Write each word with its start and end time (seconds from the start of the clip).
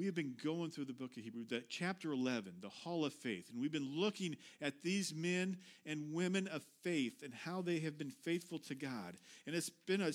we 0.00 0.06
have 0.06 0.14
been 0.14 0.34
going 0.42 0.70
through 0.70 0.86
the 0.86 0.94
book 0.94 1.10
of 1.18 1.22
Hebrews, 1.22 1.48
that 1.50 1.68
chapter 1.68 2.10
11, 2.12 2.54
the 2.62 2.70
hall 2.70 3.04
of 3.04 3.12
faith, 3.12 3.50
and 3.50 3.60
we've 3.60 3.70
been 3.70 4.00
looking 4.00 4.34
at 4.62 4.80
these 4.82 5.14
men 5.14 5.58
and 5.84 6.14
women 6.14 6.48
of 6.48 6.62
faith 6.82 7.22
and 7.22 7.34
how 7.34 7.60
they 7.60 7.80
have 7.80 7.98
been 7.98 8.10
faithful 8.10 8.58
to 8.60 8.74
God. 8.74 9.18
And 9.46 9.54
it's 9.54 9.68
been 9.68 10.00
a 10.00 10.10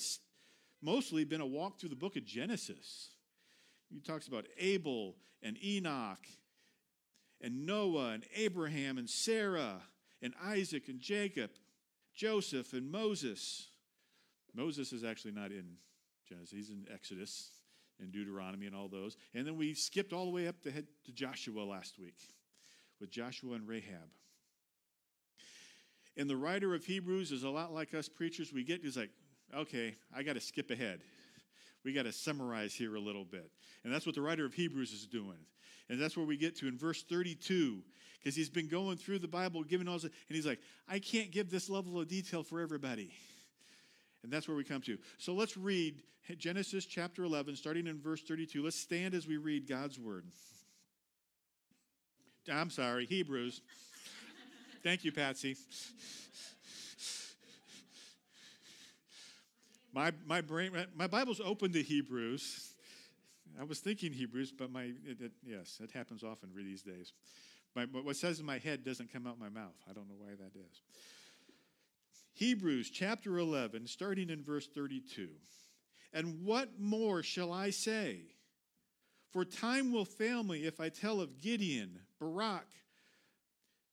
mostly 0.82 1.24
been 1.24 1.40
a 1.40 1.46
walk 1.46 1.80
through 1.80 1.90
the 1.90 1.96
book 1.96 2.16
of 2.16 2.26
Genesis. 2.26 3.12
He 3.92 4.00
talks 4.00 4.28
about 4.28 4.48
Abel 4.58 5.18
and 5.44 5.56
Enoch 5.64 6.26
and 7.40 7.68
Noah 7.68 8.14
and 8.14 8.24
Abraham 8.36 8.98
and 8.98 9.08
Sarah 9.08 9.84
and 10.20 10.34
Isaac 10.44 10.88
and 10.88 11.00
Jacob, 11.00 11.52
Joseph 12.16 12.74
and 12.74 12.92
Moses. 12.92 13.68
Moses 14.52 14.92
is 14.94 15.04
actually 15.04 15.34
not 15.34 15.52
in 15.52 15.76
Genesis, 16.28 16.52
he's 16.52 16.70
in 16.72 16.88
Exodus 16.92 17.52
and 18.00 18.12
Deuteronomy 18.12 18.66
and 18.66 18.76
all 18.76 18.88
those. 18.88 19.18
And 19.34 19.46
then 19.46 19.58
we 19.58 19.74
skipped 19.74 20.14
all 20.14 20.26
the 20.26 20.32
way 20.32 20.48
up 20.48 20.62
to, 20.64 20.72
head 20.72 20.88
to 21.06 21.12
Joshua 21.12 21.62
last 21.62 21.98
week 22.00 22.18
with 23.00 23.12
Joshua 23.12 23.54
and 23.54 23.68
Rahab. 23.68 24.10
And 26.18 26.30
the 26.30 26.38
writer 26.38 26.74
of 26.74 26.86
Hebrews 26.86 27.32
is 27.32 27.44
a 27.44 27.50
lot 27.50 27.74
like 27.74 27.94
us 27.94 28.08
preachers. 28.08 28.54
We 28.54 28.64
get, 28.64 28.82
he's 28.82 28.98
like, 28.98 29.12
okay, 29.56 29.96
I 30.16 30.24
got 30.24 30.34
to 30.34 30.42
skip 30.42 30.72
ahead. 30.72 31.02
We 31.84 31.94
got 31.94 32.04
to 32.04 32.12
summarize 32.12 32.74
here 32.74 32.96
a 32.96 33.00
little 33.00 33.26
bit. 33.26 33.52
And 33.84 33.94
that's 33.94 34.06
what 34.06 34.16
the 34.16 34.22
writer 34.22 34.46
of 34.46 34.54
Hebrews 34.54 34.92
is 34.92 35.06
doing. 35.06 35.38
And 35.90 36.02
that's 36.02 36.18
where 36.18 36.26
we 36.26 36.38
get 36.38 36.56
to 36.58 36.68
in 36.68 36.78
verse 36.78 37.04
32, 37.04 37.84
because 38.20 38.36
he's 38.36 38.50
been 38.50 38.68
going 38.68 38.98
through 38.98 39.20
the 39.20 39.28
Bible, 39.28 39.64
giving 39.64 39.88
all 39.88 39.96
this, 39.96 40.06
and 40.06 40.12
he's 40.30 40.48
like, 40.48 40.60
I 40.88 40.98
can't 40.98 41.32
give 41.32 41.52
this 41.52 41.70
level 41.70 42.00
of 42.00 42.08
detail 42.08 42.42
for 42.42 42.60
everybody. 42.60 43.12
And 44.26 44.34
that's 44.34 44.48
where 44.48 44.58
we 44.58 44.64
come 44.64 44.82
to. 44.82 44.98
So 45.20 45.36
let's 45.36 45.56
read 45.56 46.02
Genesis 46.40 46.88
chapter 46.88 47.24
11, 47.24 47.56
starting 47.56 47.86
in 47.86 48.02
verse 48.02 48.24
32. 48.24 48.64
Let's 48.64 48.76
stand 48.76 49.14
as 49.14 49.28
we 49.28 49.38
read 49.38 49.70
God's 49.70 50.00
word. 50.00 50.26
I'm 52.52 52.72
sorry, 52.72 53.06
Hebrews. 53.06 53.62
Thank 54.84 55.04
you, 55.04 55.12
Patsy. 55.12 55.56
My, 59.94 60.12
my 60.26 60.42
brain, 60.42 60.72
my 60.96 61.06
Bible's 61.06 61.40
open 61.40 61.72
to 61.74 61.84
Hebrews. 61.84 62.74
I 63.60 63.64
was 63.64 63.78
thinking 63.80 64.12
Hebrews, 64.12 64.52
but 64.52 64.72
my, 64.72 64.86
it, 65.06 65.22
it, 65.22 65.32
yes, 65.46 65.80
it 65.84 65.92
happens 65.92 66.24
often 66.24 66.50
these 66.56 66.82
days. 66.82 67.14
My, 67.76 67.84
what 67.84 68.16
says 68.16 68.40
in 68.40 68.46
my 68.48 68.58
head 68.58 68.84
doesn't 68.84 69.14
come 69.14 69.28
out 69.28 69.40
my 69.40 69.50
mouth. 69.50 69.76
I 69.88 69.94
don't 69.94 70.08
know 70.10 70.16
why 70.18 70.32
that 70.32 70.60
is. 70.60 70.82
Hebrews 72.36 72.90
chapter 72.90 73.38
11, 73.38 73.88
starting 73.88 74.30
in 74.30 74.44
verse 74.44 74.68
32. 74.68 75.30
And 76.12 76.44
what 76.44 76.78
more 76.78 77.24
shall 77.24 77.54
I 77.54 77.70
say? 77.70 78.24
For 79.32 79.46
time 79.46 79.94
will 79.94 80.04
fail 80.04 80.44
me 80.44 80.66
if 80.66 80.82
I 80.82 80.90
tell 80.90 81.22
of 81.22 81.40
Gideon, 81.42 82.00
Barak, 82.20 82.68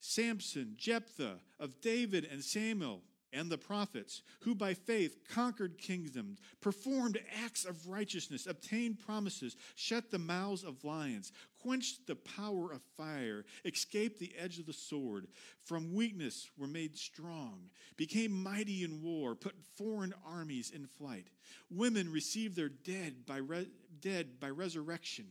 Samson, 0.00 0.74
Jephthah, 0.76 1.38
of 1.60 1.80
David 1.80 2.28
and 2.30 2.42
Samuel 2.42 3.02
and 3.32 3.50
the 3.50 3.58
prophets, 3.58 4.22
who 4.40 4.54
by 4.54 4.74
faith 4.74 5.16
conquered 5.28 5.78
kingdoms, 5.78 6.38
performed 6.60 7.18
acts 7.44 7.64
of 7.64 7.88
righteousness, 7.88 8.46
obtained 8.46 8.98
promises, 8.98 9.56
shut 9.74 10.10
the 10.10 10.18
mouths 10.18 10.64
of 10.64 10.84
lions, 10.84 11.32
quenched 11.62 12.06
the 12.06 12.16
power 12.16 12.72
of 12.72 12.82
fire, 12.96 13.44
escaped 13.64 14.18
the 14.18 14.34
edge 14.38 14.58
of 14.58 14.66
the 14.66 14.72
sword, 14.72 15.26
from 15.64 15.94
weakness 15.94 16.50
were 16.58 16.66
made 16.66 16.96
strong, 16.96 17.60
became 17.96 18.32
mighty 18.32 18.84
in 18.84 19.02
war, 19.02 19.34
put 19.34 19.54
foreign 19.76 20.12
armies 20.26 20.70
in 20.70 20.86
flight. 20.86 21.28
Women 21.70 22.12
received 22.12 22.56
their 22.56 22.68
dead 22.68 23.24
by, 23.26 23.38
re- 23.38 23.70
dead 24.00 24.40
by 24.40 24.50
resurrection, 24.50 25.26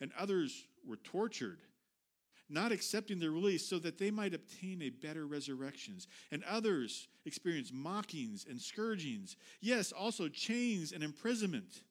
and 0.00 0.10
others 0.18 0.64
were 0.86 0.96
tortured 0.96 1.58
not 2.52 2.72
accepting 2.72 3.18
their 3.18 3.30
release 3.30 3.66
so 3.66 3.78
that 3.80 3.98
they 3.98 4.10
might 4.10 4.34
obtain 4.34 4.82
a 4.82 4.90
better 4.90 5.26
resurrections. 5.26 6.06
And 6.30 6.44
others 6.44 7.08
experienced 7.24 7.72
mockings 7.72 8.46
and 8.48 8.60
scourgings, 8.60 9.36
yes, 9.60 9.92
also 9.92 10.28
chains 10.28 10.92
and 10.92 11.02
imprisonment. 11.02 11.82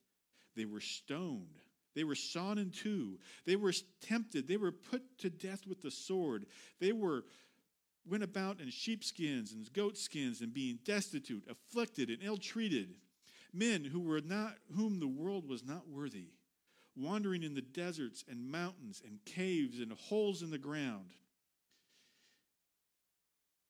They 0.56 0.64
were 0.64 0.80
stoned. 0.80 1.60
They 1.94 2.04
were 2.04 2.14
sawn 2.14 2.58
in 2.58 2.70
two. 2.70 3.18
They 3.44 3.56
were 3.56 3.72
tempted. 4.00 4.48
They 4.48 4.56
were 4.56 4.72
put 4.72 5.02
to 5.18 5.30
death 5.30 5.66
with 5.66 5.82
the 5.82 5.90
sword. 5.90 6.46
They 6.80 6.92
were 6.92 7.24
went 8.04 8.24
about 8.24 8.60
in 8.60 8.68
sheepskins 8.68 9.52
and 9.52 9.72
goatskins 9.72 10.40
and 10.40 10.52
being 10.52 10.80
destitute, 10.84 11.44
afflicted, 11.48 12.10
and 12.10 12.18
ill-treated. 12.20 12.96
Men 13.52 13.84
who 13.84 14.00
were 14.00 14.20
not 14.20 14.54
whom 14.74 14.98
the 14.98 15.06
world 15.06 15.48
was 15.48 15.64
not 15.64 15.88
worthy 15.88 16.30
wandering 16.96 17.42
in 17.42 17.54
the 17.54 17.62
deserts 17.62 18.24
and 18.28 18.50
mountains 18.50 19.02
and 19.06 19.24
caves 19.24 19.78
and 19.78 19.92
holes 19.92 20.42
in 20.42 20.50
the 20.50 20.58
ground. 20.58 21.16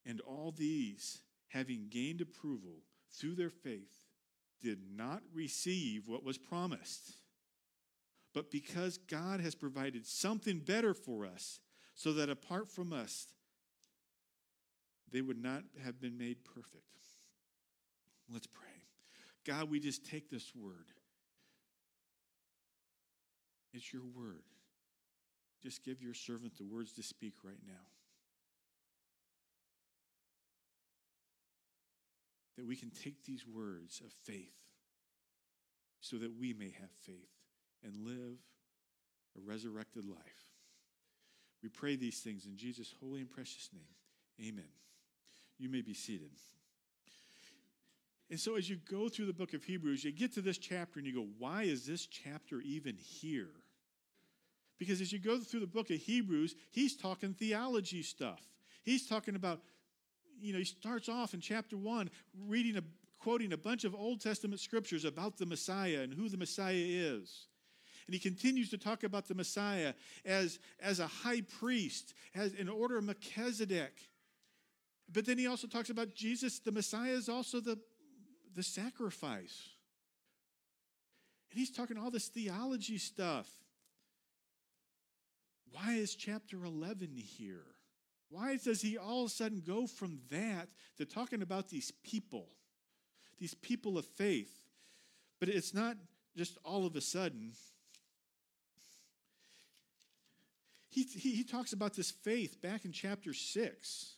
And 0.05 0.21
all 0.21 0.53
these, 0.57 1.21
having 1.49 1.87
gained 1.89 2.21
approval 2.21 2.83
through 3.13 3.37
their 3.37 3.51
faith, 3.51 4.07
did 4.61 4.79
not 4.97 5.23
receive 5.33 6.09
what 6.09 6.25
was 6.25 6.39
promised. 6.39 7.17
But 8.35 8.51
because 8.51 8.99
God 8.99 9.41
has 9.41 9.55
provided 9.55 10.07
something 10.07 10.61
better 10.61 10.95
for 10.95 11.27
us, 11.27 11.61
so 11.95 12.13
that 12.15 12.31
apart 12.31 12.71
from 12.71 12.93
us, 12.93 13.29
they 15.11 15.21
would 15.21 15.41
not 15.41 15.63
have 15.85 16.01
been 16.01 16.17
made 16.17 16.45
perfect. 16.45 16.85
Let's 18.33 18.47
pray. 18.47 18.69
God, 19.45 19.71
we 19.71 19.79
just 19.79 20.07
take 20.07 20.31
this 20.31 20.53
word 20.55 20.87
it's 23.73 23.93
your 23.93 24.03
word. 24.15 24.43
Just 25.63 25.85
give 25.85 26.03
your 26.03 26.15
servant 26.15 26.57
the 26.57 26.65
words 26.65 26.93
to 26.95 27.03
speak 27.03 27.35
right 27.45 27.61
now. 27.67 27.73
That 32.57 32.67
we 32.67 32.77
can 32.77 32.91
take 32.91 33.25
these 33.25 33.47
words 33.47 34.03
of 34.05 34.13
faith 34.25 34.53
so 36.01 36.17
that 36.17 36.33
we 36.39 36.53
may 36.53 36.75
have 36.81 36.91
faith 37.07 37.31
and 37.85 37.97
live 38.05 38.39
a 39.37 39.41
resurrected 39.41 40.05
life. 40.05 40.19
We 41.63 41.69
pray 41.69 41.97
these 41.97 42.19
things 42.19 42.45
in 42.45 42.57
Jesus' 42.57 42.93
holy 43.01 43.21
and 43.21 43.31
precious 43.31 43.71
name. 43.73 44.49
Amen. 44.49 44.69
You 45.59 45.69
may 45.69 45.81
be 45.81 45.95
seated. 45.95 46.31
And 48.31 48.41
so, 48.41 48.57
as 48.57 48.69
you 48.69 48.77
go 48.91 49.09
through 49.09 49.27
the 49.27 49.33
book 49.33 49.53
of 49.53 49.63
Hebrews, 49.63 50.05
you 50.05 50.11
get 50.11 50.33
to 50.35 50.41
this 50.41 50.59
chapter 50.59 50.99
and 50.99 51.07
you 51.07 51.15
go, 51.15 51.27
why 51.39 51.65
is 51.65 51.87
this 51.87 52.07
chapter 52.07 52.61
even 52.63 52.97
here? 52.97 53.51
Because 54.83 55.01
as 55.01 55.13
you 55.13 55.21
go 55.21 55.39
through 55.39 55.61
the 55.61 55.67
book 55.69 55.91
of 55.91 55.99
Hebrews, 55.99 56.57
he's 56.73 56.97
talking 56.97 57.35
theology 57.35 58.03
stuff. 58.03 58.41
He's 58.83 59.07
talking 59.07 59.37
about, 59.37 59.61
you 60.41 60.53
know, 60.53 60.59
he 60.59 60.65
starts 60.65 61.09
off 61.09 61.35
in 61.35 61.41
chapter 61.41 61.77
one 61.77 62.11
reading 62.49 62.77
a 62.77 62.83
quoting 63.21 63.53
a 63.53 63.57
bunch 63.57 63.85
of 63.85 63.95
Old 63.95 64.21
Testament 64.21 64.59
scriptures 64.59 65.05
about 65.05 65.39
the 65.39 65.47
Messiah 65.47 66.01
and 66.01 66.13
who 66.13 66.29
the 66.29 66.37
Messiah 66.37 66.75
is. 66.75 67.47
And 68.09 68.15
he 68.15 68.19
continues 68.19 68.71
to 68.71 68.77
talk 68.77 69.05
about 69.05 69.29
the 69.29 69.37
Messiah 69.37 69.93
as, 70.25 70.59
as 70.81 70.99
a 70.99 71.07
high 71.07 71.43
priest, 71.61 72.15
as 72.35 72.53
in 72.55 72.69
order 72.69 72.99
of 72.99 73.05
Melchizedek. 73.05 73.93
But 75.13 75.27
then 75.27 75.39
he 75.39 75.47
also 75.47 75.69
talks 75.69 75.91
about 75.91 76.13
Jesus, 76.13 76.59
the 76.59 76.73
Messiah, 76.73 77.13
is 77.13 77.29
also 77.29 77.61
the, 77.61 77.79
the 78.57 78.65
sacrifice. 78.65 79.69
And 81.53 81.61
he's 81.61 81.71
talking 81.71 81.97
all 81.97 82.11
this 82.11 82.27
theology 82.27 82.99
stuff. 82.99 83.49
Why 85.73 85.95
is 85.95 86.15
chapter 86.15 86.65
11 86.65 87.17
here? 87.17 87.65
Why 88.29 88.57
does 88.57 88.81
he 88.81 88.97
all 88.97 89.25
of 89.25 89.27
a 89.27 89.31
sudden 89.31 89.63
go 89.67 89.87
from 89.87 90.21
that 90.31 90.69
to 90.97 91.05
talking 91.05 91.43
about 91.43 91.69
these 91.69 91.91
people, 92.03 92.49
these 93.39 93.55
people 93.55 93.99
of 93.99 94.07
faith? 94.07 94.53
But 95.41 95.49
it's 95.49 95.75
not 95.75 95.97
just 96.37 96.57
all 96.65 96.87
of 96.87 96.97
a 96.97 97.01
sudden. 97.01 97.53
He, 100.89 101.05
he, 101.05 101.33
he 101.33 101.45
talks 101.45 101.73
about 101.73 101.95
this 101.95 102.11
faith 102.11 102.61
back 102.61 102.85
in 102.85 102.93
chapter 102.93 103.33
6. 103.33 104.15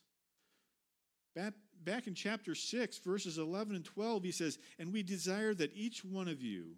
Back, 1.35 1.55
back 1.83 2.07
in 2.07 2.15
chapter 2.15 2.55
6, 2.55 2.99
verses 2.99 3.39
11 3.39 3.77
and 3.77 3.85
12, 3.85 4.25
he 4.25 4.33
says, 4.33 4.59
And 4.79 4.93
we 4.93 5.03
desire 5.03 5.55
that 5.55 5.73
each 5.75 6.05
one 6.05 6.29
of 6.29 6.43
you 6.43 6.77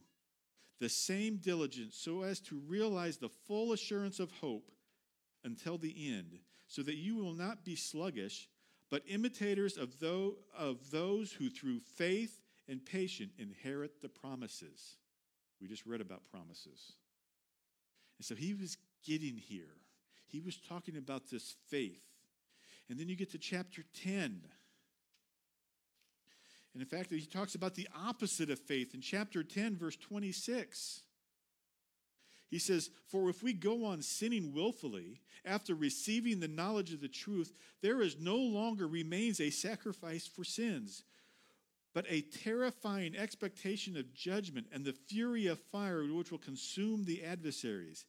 the 0.81 0.89
same 0.89 1.37
diligence 1.37 1.97
so 1.97 2.23
as 2.23 2.41
to 2.41 2.61
realize 2.67 3.17
the 3.17 3.29
full 3.29 3.73
assurance 3.73 4.21
of 4.21 4.31
hope 4.33 4.71
until 5.45 5.79
the 5.79 5.95
end, 6.09 6.39
so 6.67 6.83
that 6.83 6.97
you 6.97 7.17
will 7.17 7.33
not 7.33 7.65
be 7.65 7.77
sluggish, 7.77 8.49
but 8.91 9.03
imitators 9.09 9.77
of 9.77 9.99
those, 10.01 10.35
of 10.57 10.91
those 10.91 11.33
who 11.33 11.49
through 11.49 11.81
faith 11.81 12.41
and 12.69 12.85
patience 12.85 13.33
inherit 13.39 14.01
the 14.03 14.09
promises. 14.09 14.97
We 15.61 15.69
just 15.69 15.87
read 15.87 16.01
about 16.01 16.25
promises. 16.31 16.93
And 18.19 18.27
so 18.27 18.35
he 18.35 18.55
was 18.55 18.77
getting 19.05 19.37
here. 19.37 19.77
He 20.27 20.41
was 20.41 20.57
talking 20.57 20.97
about 20.97 21.31
this 21.31 21.55
faith. 21.69 22.03
And 22.89 22.99
then 22.99 23.09
you 23.09 23.17
get 23.17 23.31
to 23.33 23.39
chapter 23.39 23.83
10. 24.05 24.43
And 26.77 26.83
in 26.83 26.89
fact, 26.91 27.11
he 27.11 27.25
talks 27.25 27.55
about 27.55 27.75
the 27.75 27.89
opposite 27.97 28.51
of 28.51 28.59
faith 28.59 28.93
in 28.93 29.01
chapter 29.01 29.43
10, 29.43 29.79
verse 29.79 29.97
26. 29.97 31.01
He 32.51 32.59
says, 32.59 32.91
For 33.09 33.31
if 33.31 33.43
we 33.43 33.55
go 33.55 33.87
on 33.87 34.03
sinning 34.03 34.53
willfully 34.53 35.23
after 35.43 35.75
receiving 35.75 36.39
the 36.39 36.49
knowledge 36.49 36.93
of 36.93 37.01
the 37.01 37.09
truth, 37.09 37.55
there 37.81 38.03
is 38.03 38.21
no 38.21 38.37
longer 38.37 38.87
remains 38.87 39.41
a 39.41 39.49
sacrifice 39.49 40.27
for 40.27 40.45
sins, 40.45 41.05
but 41.95 42.05
a 42.11 42.21
terrifying 42.21 43.17
expectation 43.17 43.97
of 43.97 44.13
judgment 44.13 44.67
and 44.71 44.85
the 44.85 44.93
fury 44.93 45.47
of 45.47 45.59
fire 45.73 46.05
which 46.05 46.31
will 46.31 46.37
consume 46.37 47.07
the 47.07 47.25
adversaries. 47.25 48.05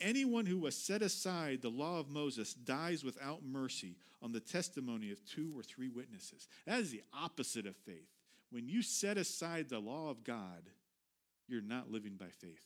Anyone 0.00 0.46
who 0.46 0.64
has 0.64 0.76
set 0.76 1.02
aside 1.02 1.60
the 1.60 1.68
law 1.68 2.00
of 2.00 2.08
Moses 2.08 2.54
dies 2.54 3.04
without 3.04 3.44
mercy 3.44 3.96
on 4.22 4.32
the 4.32 4.40
testimony 4.40 5.10
of 5.10 5.24
two 5.26 5.52
or 5.54 5.62
three 5.62 5.88
witnesses. 5.88 6.48
That 6.66 6.80
is 6.80 6.90
the 6.90 7.02
opposite 7.12 7.66
of 7.66 7.76
faith. 7.76 8.08
When 8.50 8.66
you 8.66 8.82
set 8.82 9.18
aside 9.18 9.68
the 9.68 9.78
law 9.78 10.10
of 10.10 10.24
God, 10.24 10.70
you're 11.46 11.60
not 11.60 11.90
living 11.90 12.16
by 12.18 12.28
faith. 12.28 12.64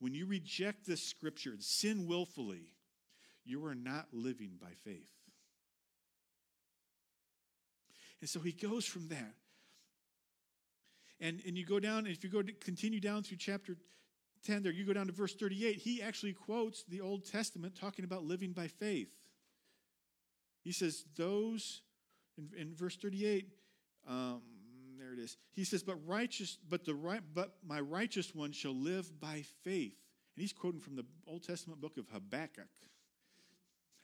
When 0.00 0.14
you 0.14 0.26
reject 0.26 0.86
this 0.86 1.02
scripture 1.02 1.50
and 1.50 1.62
sin 1.62 2.06
willfully, 2.06 2.72
you 3.44 3.64
are 3.64 3.74
not 3.74 4.08
living 4.12 4.58
by 4.60 4.72
faith. 4.84 5.08
And 8.20 8.28
so 8.28 8.40
he 8.40 8.52
goes 8.52 8.84
from 8.84 9.08
that. 9.08 9.34
And, 11.20 11.40
and 11.46 11.56
you 11.56 11.64
go 11.64 11.80
down, 11.80 12.00
and 12.00 12.08
if 12.08 12.22
you 12.22 12.28
go 12.28 12.42
to 12.42 12.52
continue 12.52 13.00
down 13.00 13.22
through 13.22 13.38
chapter 13.38 13.76
10 14.44 14.62
there, 14.62 14.72
you 14.72 14.84
go 14.84 14.92
down 14.92 15.06
to 15.06 15.12
verse 15.12 15.34
38, 15.34 15.76
he 15.76 16.02
actually 16.02 16.32
quotes 16.32 16.84
the 16.84 17.00
Old 17.00 17.24
Testament 17.24 17.74
talking 17.78 18.04
about 18.04 18.24
living 18.24 18.52
by 18.52 18.68
faith. 18.68 19.08
He 20.62 20.72
says, 20.72 21.04
Those, 21.16 21.82
in, 22.36 22.50
in 22.58 22.74
verse 22.74 22.96
38, 22.96 23.48
um, 24.08 24.42
there 24.98 25.12
it 25.12 25.18
is. 25.18 25.36
He 25.52 25.64
says, 25.64 25.82
But 25.82 25.96
righteous, 26.06 26.58
but 26.68 26.84
the 26.84 26.94
right, 26.94 27.20
but 27.34 27.54
my 27.66 27.80
righteous 27.80 28.34
one 28.34 28.52
shall 28.52 28.74
live 28.74 29.20
by 29.20 29.44
faith. 29.62 29.94
And 30.34 30.42
he's 30.42 30.52
quoting 30.52 30.80
from 30.80 30.96
the 30.96 31.04
Old 31.26 31.44
Testament 31.44 31.80
book 31.80 31.96
of 31.96 32.08
Habakkuk. 32.12 32.66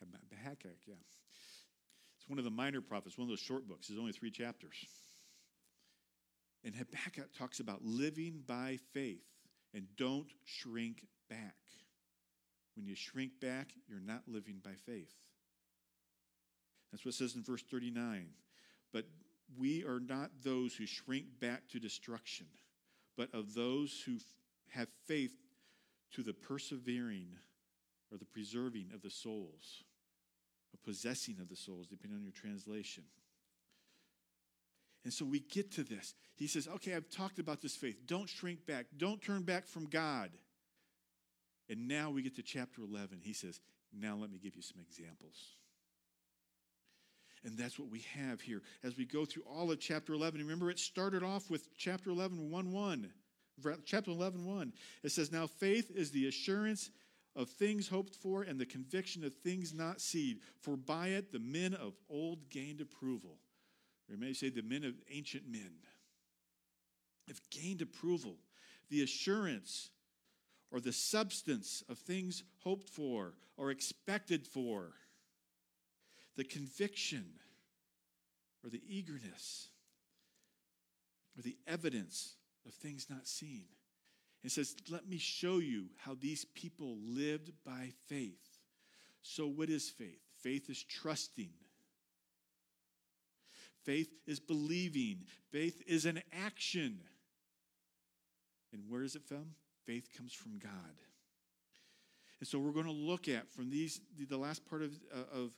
Habakkuk, 0.00 0.76
yeah. 0.86 0.94
It's 2.16 2.28
one 2.28 2.38
of 2.38 2.44
the 2.44 2.50
minor 2.50 2.80
prophets, 2.80 3.18
one 3.18 3.24
of 3.24 3.28
those 3.28 3.40
short 3.40 3.68
books. 3.68 3.88
There's 3.88 3.98
only 3.98 4.12
three 4.12 4.30
chapters. 4.30 4.76
And 6.64 6.74
Habakkuk 6.74 7.36
talks 7.36 7.60
about 7.60 7.84
living 7.84 8.42
by 8.46 8.78
faith 8.92 9.31
and 9.74 9.86
don't 9.96 10.28
shrink 10.44 11.04
back. 11.28 11.56
When 12.76 12.86
you 12.86 12.94
shrink 12.94 13.40
back, 13.40 13.72
you're 13.88 14.00
not 14.00 14.22
living 14.26 14.60
by 14.64 14.72
faith. 14.86 15.14
That's 16.90 17.04
what 17.04 17.14
it 17.14 17.18
says 17.18 17.34
in 17.34 17.42
verse 17.42 17.62
39. 17.70 18.26
But 18.92 19.06
we 19.58 19.84
are 19.84 20.00
not 20.00 20.30
those 20.42 20.74
who 20.74 20.86
shrink 20.86 21.26
back 21.40 21.68
to 21.70 21.78
destruction, 21.78 22.46
but 23.16 23.28
of 23.34 23.54
those 23.54 24.02
who 24.04 24.18
have 24.70 24.88
faith 25.06 25.34
to 26.12 26.22
the 26.22 26.32
persevering 26.32 27.28
or 28.10 28.18
the 28.18 28.24
preserving 28.24 28.90
of 28.94 29.02
the 29.02 29.10
souls, 29.10 29.84
a 30.74 30.76
possessing 30.86 31.36
of 31.40 31.48
the 31.48 31.56
souls, 31.56 31.86
depending 31.86 32.18
on 32.18 32.22
your 32.22 32.32
translation. 32.32 33.04
And 35.04 35.12
so 35.12 35.24
we 35.24 35.40
get 35.40 35.72
to 35.72 35.84
this. 35.84 36.14
He 36.36 36.46
says, 36.46 36.68
Okay, 36.76 36.94
I've 36.94 37.10
talked 37.10 37.38
about 37.38 37.60
this 37.60 37.76
faith. 37.76 38.06
Don't 38.06 38.28
shrink 38.28 38.66
back, 38.66 38.86
don't 38.96 39.22
turn 39.22 39.42
back 39.42 39.66
from 39.66 39.86
God. 39.86 40.30
And 41.68 41.88
now 41.88 42.10
we 42.10 42.22
get 42.22 42.36
to 42.36 42.42
chapter 42.42 42.82
11. 42.82 43.20
He 43.22 43.32
says, 43.32 43.60
Now 43.92 44.16
let 44.16 44.30
me 44.30 44.38
give 44.38 44.56
you 44.56 44.62
some 44.62 44.80
examples. 44.80 45.56
And 47.44 47.58
that's 47.58 47.78
what 47.78 47.88
we 47.88 48.04
have 48.14 48.40
here 48.40 48.62
as 48.84 48.96
we 48.96 49.04
go 49.04 49.24
through 49.24 49.42
all 49.42 49.70
of 49.70 49.80
chapter 49.80 50.12
11. 50.12 50.40
Remember, 50.40 50.70
it 50.70 50.78
started 50.78 51.24
off 51.24 51.50
with 51.50 51.76
chapter 51.76 52.10
11, 52.10 52.50
1 52.50 52.72
1. 52.72 53.10
Chapter 53.84 54.10
11, 54.10 54.44
1. 54.44 54.72
It 55.02 55.12
says, 55.12 55.32
Now 55.32 55.46
faith 55.46 55.90
is 55.94 56.10
the 56.10 56.28
assurance 56.28 56.90
of 57.34 57.48
things 57.48 57.88
hoped 57.88 58.14
for 58.14 58.42
and 58.42 58.58
the 58.58 58.66
conviction 58.66 59.24
of 59.24 59.34
things 59.34 59.74
not 59.74 60.00
seen. 60.00 60.40
For 60.60 60.76
by 60.76 61.08
it 61.08 61.32
the 61.32 61.38
men 61.38 61.74
of 61.74 61.94
old 62.08 62.48
gained 62.50 62.80
approval. 62.80 63.38
Or 64.12 64.16
may 64.16 64.34
say 64.34 64.50
the 64.50 64.62
men 64.62 64.84
of 64.84 64.94
ancient 65.10 65.50
men 65.50 65.70
have 67.28 67.40
gained 67.50 67.80
approval, 67.80 68.36
the 68.90 69.02
assurance 69.02 69.90
or 70.70 70.80
the 70.80 70.92
substance 70.92 71.82
of 71.88 71.98
things 71.98 72.42
hoped 72.58 72.90
for 72.90 73.34
or 73.56 73.70
expected 73.70 74.46
for, 74.46 74.92
the 76.36 76.44
conviction 76.44 77.24
or 78.62 78.70
the 78.70 78.82
eagerness 78.86 79.68
or 81.36 81.42
the 81.42 81.56
evidence 81.66 82.34
of 82.66 82.74
things 82.74 83.06
not 83.08 83.26
seen. 83.26 83.64
It 84.44 84.50
says, 84.50 84.76
Let 84.90 85.08
me 85.08 85.18
show 85.18 85.58
you 85.58 85.86
how 85.98 86.16
these 86.20 86.44
people 86.44 86.98
lived 87.02 87.52
by 87.64 87.92
faith. 88.08 88.58
So, 89.22 89.46
what 89.46 89.70
is 89.70 89.88
faith? 89.88 90.20
Faith 90.42 90.68
is 90.68 90.82
trusting 90.82 91.50
Faith 93.84 94.12
is 94.26 94.40
believing. 94.40 95.24
Faith 95.50 95.82
is 95.86 96.06
an 96.06 96.22
action. 96.44 97.00
And 98.72 98.82
where 98.88 99.02
is 99.02 99.16
it 99.16 99.24
from? 99.24 99.54
Faith 99.86 100.08
comes 100.16 100.32
from 100.32 100.58
God. 100.58 100.72
And 102.40 102.48
so 102.48 102.58
we're 102.58 102.72
going 102.72 102.86
to 102.86 102.92
look 102.92 103.28
at 103.28 103.50
from 103.52 103.70
these 103.70 104.00
the 104.28 104.36
last 104.36 104.64
part 104.68 104.82
of, 104.82 104.92
uh, 105.14 105.42
of 105.42 105.50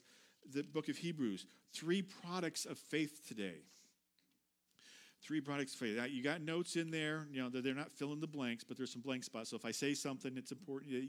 the 0.52 0.62
book 0.62 0.88
of 0.88 0.96
Hebrews 0.96 1.46
three 1.72 2.02
products 2.02 2.64
of 2.64 2.78
faith 2.78 3.26
today. 3.26 3.62
Three 5.22 5.40
products 5.40 5.72
of 5.72 5.80
faith. 5.80 5.98
You 6.10 6.22
got 6.22 6.42
notes 6.42 6.76
in 6.76 6.90
there. 6.90 7.26
You 7.30 7.42
know 7.42 7.48
they're 7.48 7.74
not 7.74 7.90
filling 7.90 8.20
the 8.20 8.26
blanks, 8.26 8.62
but 8.62 8.76
there's 8.76 8.92
some 8.92 9.00
blank 9.00 9.24
spots. 9.24 9.50
So 9.50 9.56
if 9.56 9.64
I 9.64 9.70
say 9.70 9.94
something, 9.94 10.36
it's 10.36 10.52
important. 10.52 10.92
You 10.92 11.08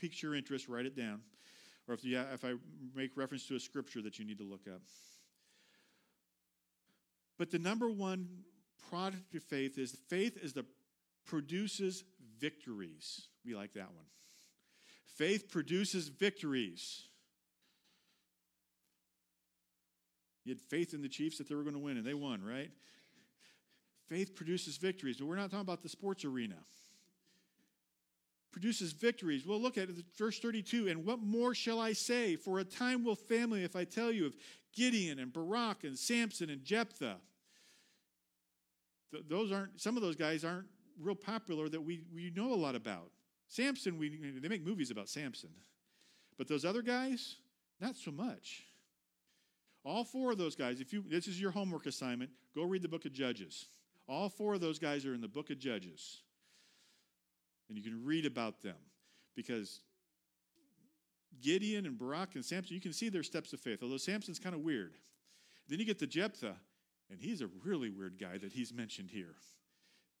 piques 0.00 0.22
your 0.22 0.34
interest. 0.34 0.68
Write 0.68 0.86
it 0.86 0.96
down. 0.96 1.20
Or 1.86 1.94
if 1.94 2.04
you, 2.04 2.18
if 2.18 2.44
I 2.44 2.54
make 2.94 3.16
reference 3.16 3.46
to 3.46 3.54
a 3.54 3.60
scripture 3.60 4.02
that 4.02 4.18
you 4.18 4.24
need 4.24 4.38
to 4.38 4.44
look 4.44 4.66
up. 4.66 4.82
But 7.38 7.50
the 7.50 7.58
number 7.58 7.88
one 7.88 8.28
product 8.90 9.34
of 9.34 9.42
faith 9.44 9.78
is 9.78 9.96
faith 10.08 10.36
is 10.42 10.52
the 10.52 10.64
produces 11.24 12.04
victories. 12.38 13.28
We 13.44 13.54
like 13.54 13.72
that 13.74 13.92
one. 13.94 14.06
Faith 15.06 15.50
produces 15.50 16.08
victories. 16.08 17.04
You 20.44 20.52
had 20.52 20.60
faith 20.60 20.94
in 20.94 21.02
the 21.02 21.08
Chiefs 21.08 21.38
that 21.38 21.48
they 21.48 21.54
were 21.54 21.62
going 21.62 21.74
to 21.74 21.80
win, 21.80 21.96
and 21.96 22.06
they 22.06 22.14
won, 22.14 22.42
right? 22.42 22.70
Faith 24.08 24.34
produces 24.34 24.78
victories. 24.78 25.18
But 25.18 25.26
we're 25.26 25.36
not 25.36 25.50
talking 25.50 25.60
about 25.60 25.82
the 25.82 25.88
sports 25.88 26.24
arena. 26.24 26.56
Produces 28.50 28.92
victories. 28.92 29.46
Well, 29.46 29.60
look 29.60 29.76
at 29.76 29.90
verse 30.16 30.38
32. 30.38 30.88
And 30.88 31.04
what 31.04 31.20
more 31.20 31.54
shall 31.54 31.78
I 31.78 31.92
say? 31.92 32.36
For 32.36 32.60
a 32.60 32.64
time 32.64 33.04
will 33.04 33.14
family 33.14 33.62
if 33.62 33.76
I 33.76 33.84
tell 33.84 34.10
you 34.10 34.24
of 34.24 34.36
Gideon 34.74 35.18
and 35.18 35.32
Barak 35.32 35.84
and 35.84 35.98
Samson 35.98 36.48
and 36.48 36.64
Jephthah 36.64 37.18
th- 39.10 39.24
those 39.28 39.52
aren't 39.52 39.80
some 39.80 39.96
of 39.96 40.02
those 40.02 40.16
guys 40.16 40.44
aren't 40.44 40.66
real 41.00 41.14
popular 41.14 41.68
that 41.68 41.80
we, 41.80 42.02
we 42.12 42.32
know 42.34 42.52
a 42.52 42.56
lot 42.56 42.74
about. 42.74 43.10
Samson, 43.48 43.98
we 43.98 44.38
they 44.40 44.48
make 44.48 44.64
movies 44.64 44.90
about 44.90 45.08
Samson. 45.08 45.50
But 46.36 46.48
those 46.48 46.64
other 46.64 46.82
guys, 46.82 47.36
not 47.80 47.96
so 47.96 48.10
much. 48.10 48.64
All 49.84 50.04
four 50.04 50.32
of 50.32 50.38
those 50.38 50.54
guys, 50.54 50.80
if 50.80 50.92
you 50.92 51.04
this 51.08 51.26
is 51.26 51.40
your 51.40 51.50
homework 51.50 51.86
assignment, 51.86 52.30
go 52.54 52.64
read 52.64 52.82
the 52.82 52.88
book 52.88 53.04
of 53.04 53.12
Judges. 53.12 53.68
All 54.08 54.28
four 54.28 54.54
of 54.54 54.60
those 54.60 54.78
guys 54.78 55.04
are 55.04 55.14
in 55.14 55.20
the 55.20 55.28
book 55.28 55.50
of 55.50 55.58
Judges. 55.58 56.22
And 57.68 57.76
you 57.76 57.84
can 57.84 58.04
read 58.04 58.24
about 58.24 58.62
them 58.62 58.76
because 59.36 59.80
Gideon 61.40 61.86
and 61.86 61.98
Barak 61.98 62.34
and 62.34 62.44
Samson, 62.44 62.74
you 62.74 62.80
can 62.80 62.92
see 62.92 63.08
their 63.08 63.22
steps 63.22 63.52
of 63.52 63.60
faith, 63.60 63.82
although 63.82 63.98
Samson's 63.98 64.38
kind 64.38 64.54
of 64.54 64.62
weird. 64.62 64.94
Then 65.68 65.78
you 65.78 65.84
get 65.84 65.98
to 65.98 66.06
Jephthah, 66.06 66.56
and 67.10 67.20
he's 67.20 67.40
a 67.40 67.48
really 67.64 67.90
weird 67.90 68.18
guy 68.18 68.38
that 68.38 68.52
he's 68.52 68.72
mentioned 68.72 69.10
here. 69.10 69.34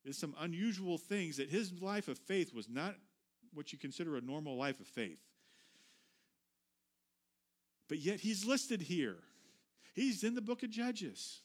There's 0.04 0.18
some 0.18 0.34
unusual 0.38 0.98
things 0.98 1.36
that 1.36 1.50
his 1.50 1.72
life 1.80 2.08
of 2.08 2.18
faith 2.18 2.54
was 2.54 2.68
not 2.68 2.94
what 3.52 3.72
you 3.72 3.78
consider 3.78 4.16
a 4.16 4.20
normal 4.20 4.56
life 4.56 4.80
of 4.80 4.86
faith. 4.86 5.20
But 7.88 7.98
yet 7.98 8.20
he's 8.20 8.44
listed 8.44 8.80
here. 8.80 9.16
He's 9.94 10.22
in 10.22 10.34
the 10.34 10.42
book 10.42 10.62
of 10.62 10.70
Judges. 10.70 11.40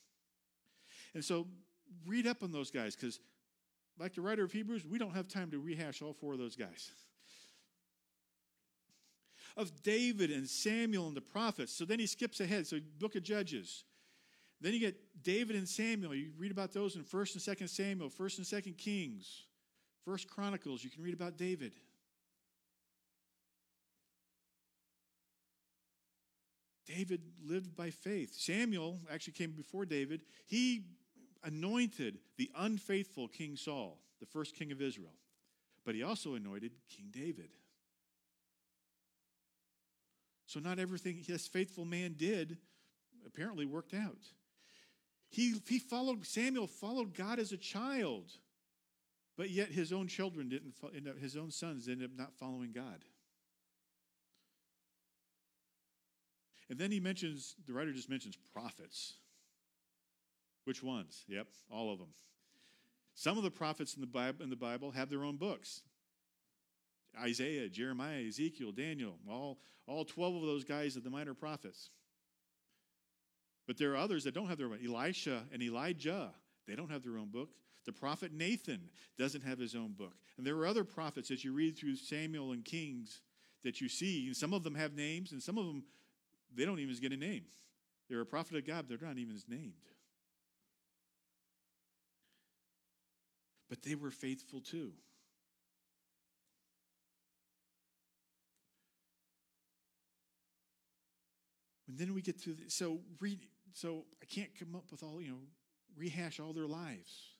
And 1.14 1.24
so 1.24 1.48
read 2.06 2.28
up 2.28 2.44
on 2.44 2.52
those 2.52 2.72
guys 2.72 2.96
because 2.96 3.20
like 4.00 4.14
the 4.16 4.22
writer 4.22 4.44
of 4.44 4.52
Hebrews, 4.52 4.86
we 4.86 4.98
don't 4.98 5.14
have 5.14 5.28
time 5.28 5.52
to 5.52 5.60
rehash 5.60 6.02
all 6.02 6.14
four 6.14 6.34
of 6.34 6.40
those 6.40 6.56
guys. 6.56 6.92
Of 9.56 9.84
David 9.84 10.32
and 10.32 10.48
Samuel 10.48 11.08
and 11.08 11.16
the 11.16 11.22
prophets. 11.22 11.74
So 11.74 11.86
then 11.86 12.00
he 12.00 12.08
skips 12.08 12.40
ahead. 12.40 12.66
So, 12.66 12.80
book 13.00 13.16
of 13.16 13.24
Judges. 13.24 13.84
Then 14.64 14.74
you 14.74 14.80
get 14.80 14.96
David 15.22 15.58
and 15.58 15.68
Samuel. 15.68 16.16
You 16.16 16.32
read 16.38 16.52
about 16.52 16.72
those 16.72 16.96
in 16.96 17.04
1st 17.04 17.48
and 17.48 17.58
2nd 17.58 17.70
Samuel, 17.70 18.10
1st 18.10 18.38
and 18.38 18.48
2nd 18.48 18.78
Kings, 18.78 19.44
1st 20.08 20.28
Chronicles. 20.28 20.86
You 20.86 20.90
can 20.90 21.04
read 21.04 21.14
about 21.14 21.38
David. 21.38 21.74
David 26.88 27.22
lived 27.46 27.76
by 27.76 27.90
faith. 27.90 28.34
Samuel 28.36 29.00
actually 29.12 29.34
came 29.34 29.52
before 29.52 29.86
David. 29.86 30.22
He 30.46 30.86
anointed 31.44 32.20
the 32.38 32.50
unfaithful 32.58 33.28
King 33.28 33.58
Saul, 33.58 34.00
the 34.22 34.26
first 34.26 34.56
king 34.56 34.72
of 34.72 34.82
Israel, 34.82 35.12
but 35.86 35.94
he 35.94 36.04
also 36.04 36.36
anointed 36.36 36.72
King 36.88 37.08
David. 37.12 37.50
So, 40.46 40.62
not 40.62 40.80
everything 40.80 41.22
this 41.28 41.48
faithful 41.48 41.84
man 41.84 42.16
did 42.18 42.58
apparently 43.26 43.66
worked 43.66 43.94
out. 43.94 44.20
He, 45.34 45.56
he 45.68 45.80
followed, 45.80 46.28
Samuel 46.28 46.68
followed 46.68 47.16
God 47.16 47.40
as 47.40 47.52
a 47.52 47.58
child, 47.58 48.26
but 49.36 49.50
yet 49.50 49.70
his 49.70 49.92
own 49.92 50.08
children 50.08 50.48
didn't, 50.48 50.76
end 50.96 51.08
up, 51.08 51.18
his 51.18 51.36
own 51.36 51.50
sons 51.50 51.88
ended 51.88 52.12
up 52.12 52.16
not 52.16 52.36
following 52.36 52.72
God. 52.72 53.04
And 56.70 56.78
then 56.78 56.92
he 56.92 57.00
mentions, 57.00 57.56
the 57.66 57.74
writer 57.74 57.92
just 57.92 58.12
mentions 58.12 58.38
prophets. 58.54 59.16
Which 60.66 60.84
ones? 60.84 61.24
Yep, 61.28 61.48
all 61.72 61.92
of 61.92 61.98
them. 61.98 62.14
Some 63.16 63.40
of 63.40 63.44
the 63.44 63.50
prophets 63.50 63.96
in 63.96 64.02
the 64.02 64.08
Bible, 64.08 64.44
in 64.44 64.52
the 64.52 64.56
Bible 64.56 64.92
have 64.92 65.10
their 65.10 65.24
own 65.24 65.38
books. 65.38 65.82
Isaiah, 67.20 67.70
Jeremiah, 67.70 68.22
Ezekiel, 68.28 68.72
Daniel, 68.72 69.16
all, 69.28 69.58
all 69.88 70.06
12 70.06 70.36
of 70.36 70.42
those 70.44 70.64
guys 70.64 70.96
are 70.96 71.02
the 71.02 71.10
minor 71.10 71.34
prophets. 71.34 71.90
But 73.68 73.78
there 73.78 73.92
are 73.92 73.98
others 73.98 74.24
that 74.26 74.34
don't 74.34 74.48
have 74.48 74.58
their 74.58 74.68
own. 74.68 74.80
Elisha 74.86 75.44
and 75.52 75.62
Elijah, 75.62 76.32
they 76.68 76.76
don't 76.76 76.92
have 76.92 77.04
their 77.04 77.18
own 77.18 77.30
book. 77.30 77.50
The 77.86 77.94
prophet 77.94 78.32
Nathan 78.34 78.90
doesn't 79.18 79.44
have 79.44 79.60
his 79.60 79.76
own 79.76 79.94
book. 79.94 80.16
And 80.38 80.46
there 80.46 80.56
are 80.58 80.68
other 80.68 80.84
prophets 80.84 81.32
as 81.32 81.44
you 81.44 81.54
read 81.54 81.78
through 81.78 81.96
Samuel 81.96 82.52
and 82.52 82.64
Kings 82.64 83.22
that 83.64 83.82
you 83.82 83.90
see. 83.90 84.28
And 84.28 84.36
some 84.36 84.54
of 84.54 84.64
them 84.64 84.76
have 84.76 84.94
names, 84.94 85.32
and 85.32 85.42
some 85.42 85.58
of 85.58 85.66
them, 85.66 85.84
they 86.56 86.66
don't 86.66 86.80
even 86.80 86.96
get 87.02 87.12
a 87.12 87.18
name. 87.18 87.44
They're 88.10 88.22
a 88.22 88.26
prophet 88.26 88.58
of 88.58 88.66
God, 88.66 88.88
they're 88.88 88.98
not 89.02 89.18
even 89.18 89.38
named. 89.48 89.74
But 93.70 93.82
they 93.82 93.96
were 93.96 94.12
faithful 94.12 94.62
too. 94.62 94.92
And 101.88 101.98
then 101.98 102.14
we 102.14 102.22
get 102.22 102.42
to 102.44 102.54
the, 102.54 102.70
so 102.70 103.02
read 103.20 103.40
so 103.74 104.06
I 104.22 104.26
can't 104.26 104.58
come 104.58 104.76
up 104.76 104.86
with 104.92 105.04
all 105.04 105.22
you 105.22 105.30
know 105.30 105.40
rehash 105.98 106.40
all 106.40 106.54
their 106.54 106.68
lives, 106.68 107.36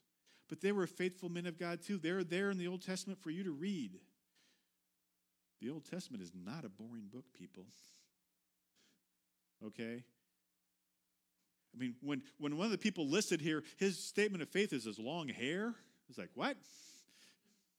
but 0.48 0.60
they 0.60 0.72
were 0.72 0.86
faithful 0.86 1.28
men 1.28 1.46
of 1.46 1.58
God 1.58 1.82
too. 1.82 1.98
They're 1.98 2.24
there 2.24 2.50
in 2.50 2.58
the 2.58 2.68
Old 2.68 2.82
Testament 2.82 3.20
for 3.22 3.30
you 3.30 3.44
to 3.44 3.52
read. 3.52 3.98
The 5.60 5.70
Old 5.70 5.84
Testament 5.84 6.22
is 6.22 6.32
not 6.34 6.64
a 6.64 6.68
boring 6.68 7.08
book, 7.12 7.24
people. 7.32 7.64
Okay. 9.64 10.02
I 11.74 11.78
mean, 11.78 11.94
when, 12.02 12.22
when 12.38 12.56
one 12.56 12.66
of 12.66 12.70
the 12.70 12.78
people 12.78 13.08
listed 13.08 13.40
here, 13.40 13.62
his 13.78 13.98
statement 13.98 14.42
of 14.42 14.48
faith 14.48 14.72
is 14.72 14.84
his 14.84 14.98
long 14.98 15.28
hair. 15.28 15.74
It's 16.08 16.18
like, 16.18 16.30
what? 16.34 16.56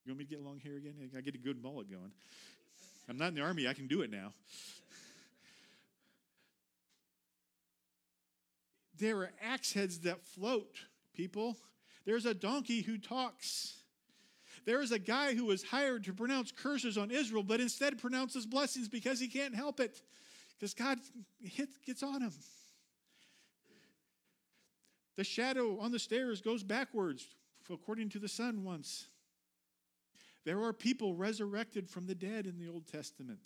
You 0.06 0.12
want 0.12 0.20
me 0.20 0.26
to 0.26 0.30
get 0.32 0.42
long 0.44 0.60
hair 0.60 0.76
again? 0.76 0.94
I 1.18 1.22
get 1.22 1.36
a 1.36 1.40
good 1.40 1.62
mullet 1.62 1.90
going. 1.90 2.12
I'm 3.08 3.18
not 3.18 3.30
in 3.30 3.36
the 3.36 3.42
army. 3.42 3.68
I 3.68 3.74
can 3.74 3.88
do 3.88 4.02
it 4.02 4.12
now. 4.12 4.34
There 8.98 9.18
are 9.20 9.32
axe 9.42 9.74
heads 9.74 10.00
that 10.00 10.24
float, 10.24 10.78
people. 11.14 11.58
There's 12.06 12.26
a 12.26 12.34
donkey 12.34 12.82
who 12.82 12.98
talks. 12.98 13.82
There 14.66 14.82
is 14.82 14.92
a 14.92 15.00
guy 15.00 15.36
who 15.36 15.46
was 15.46 15.64
hired 15.64 16.04
to 16.06 16.14
pronounce 16.14 16.52
curses 16.52 16.98
on 16.98 17.12
Israel, 17.12 17.44
but 17.44 17.60
instead 17.60 18.00
pronounces 18.00 18.46
blessings 18.46 18.88
because 18.88 19.20
he 19.20 19.28
can't 19.28 19.56
help 19.56 19.80
it, 19.80 20.02
because 20.58 20.74
God 20.74 21.00
hits, 21.44 21.78
gets 21.86 22.04
on 22.04 22.22
him. 22.22 22.32
The 25.18 25.24
shadow 25.24 25.80
on 25.80 25.92
the 25.92 26.00
stairs 26.00 26.42
goes 26.42 26.64
backwards, 26.64 27.28
according 27.70 28.10
to 28.10 28.20
the 28.20 28.28
sun 28.28 28.64
once. 28.64 29.08
There 30.46 30.62
are 30.62 30.74
people 30.74 31.16
resurrected 31.16 31.90
from 31.90 32.06
the 32.06 32.16
dead 32.16 32.46
in 32.46 32.60
the 32.60 32.68
Old 32.68 32.86
Testament. 32.88 33.40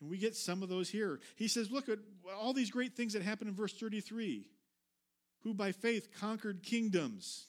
And 0.00 0.10
we 0.10 0.18
get 0.18 0.36
some 0.36 0.62
of 0.62 0.68
those 0.68 0.88
here. 0.90 1.20
He 1.36 1.48
says, 1.48 1.70
Look 1.70 1.88
at 1.88 1.98
all 2.38 2.52
these 2.52 2.70
great 2.70 2.94
things 2.94 3.12
that 3.14 3.22
happen 3.22 3.48
in 3.48 3.54
verse 3.54 3.72
33 3.72 4.46
who 5.46 5.54
by 5.54 5.70
faith 5.70 6.08
conquered 6.18 6.60
kingdoms. 6.64 7.46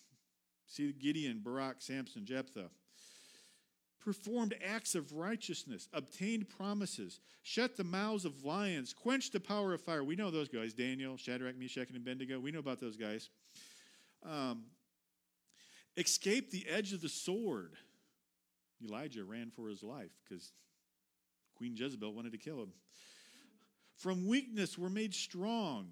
See 0.68 0.92
Gideon, 0.92 1.42
Barak, 1.44 1.78
Samson, 1.80 2.26
Jephthah. 2.26 2.70
Performed 4.00 4.54
acts 4.64 4.94
of 4.94 5.14
righteousness, 5.14 5.90
obtained 5.92 6.48
promises, 6.48 7.20
shut 7.42 7.76
the 7.76 7.84
mouths 7.84 8.24
of 8.24 8.46
lions, 8.46 8.94
quenched 8.94 9.34
the 9.34 9.40
power 9.40 9.74
of 9.74 9.82
fire. 9.82 10.04
We 10.04 10.16
know 10.16 10.30
those 10.30 10.48
guys 10.48 10.74
Daniel, 10.74 11.18
Shadrach, 11.18 11.58
Meshach, 11.58 11.88
and 11.88 11.98
Abednego. 11.98 12.40
We 12.40 12.52
know 12.52 12.60
about 12.60 12.80
those 12.80 12.96
guys. 12.96 13.30
Um, 14.24 14.66
escaped 15.98 16.52
the 16.52 16.68
edge 16.70 16.94
of 16.94 17.02
the 17.02 17.10
sword. 17.10 17.74
Elijah 18.88 19.24
ran 19.24 19.50
for 19.50 19.68
his 19.68 19.82
life 19.82 20.12
because 20.24 20.52
Queen 21.58 21.76
Jezebel 21.76 22.14
wanted 22.14 22.32
to 22.32 22.38
kill 22.38 22.62
him. 22.62 22.72
From 23.96 24.28
weakness 24.28 24.78
were 24.78 24.90
made 24.90 25.14
strong, 25.14 25.90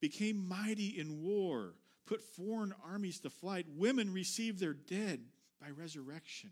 became 0.00 0.46
mighty 0.48 0.98
in 0.98 1.22
war, 1.22 1.74
put 2.06 2.22
foreign 2.22 2.72
armies 2.88 3.18
to 3.20 3.30
flight. 3.30 3.66
Women 3.76 4.12
received 4.12 4.60
their 4.60 4.74
dead 4.74 5.20
by 5.60 5.70
resurrection. 5.70 6.50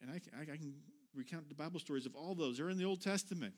And 0.00 0.10
I, 0.10 0.20
I, 0.36 0.42
I 0.42 0.56
can 0.56 0.74
recount 1.14 1.48
the 1.48 1.54
Bible 1.54 1.78
stories 1.78 2.06
of 2.06 2.16
all 2.16 2.34
those. 2.34 2.58
They're 2.58 2.70
in 2.70 2.78
the 2.78 2.84
Old 2.84 3.02
Testament. 3.02 3.54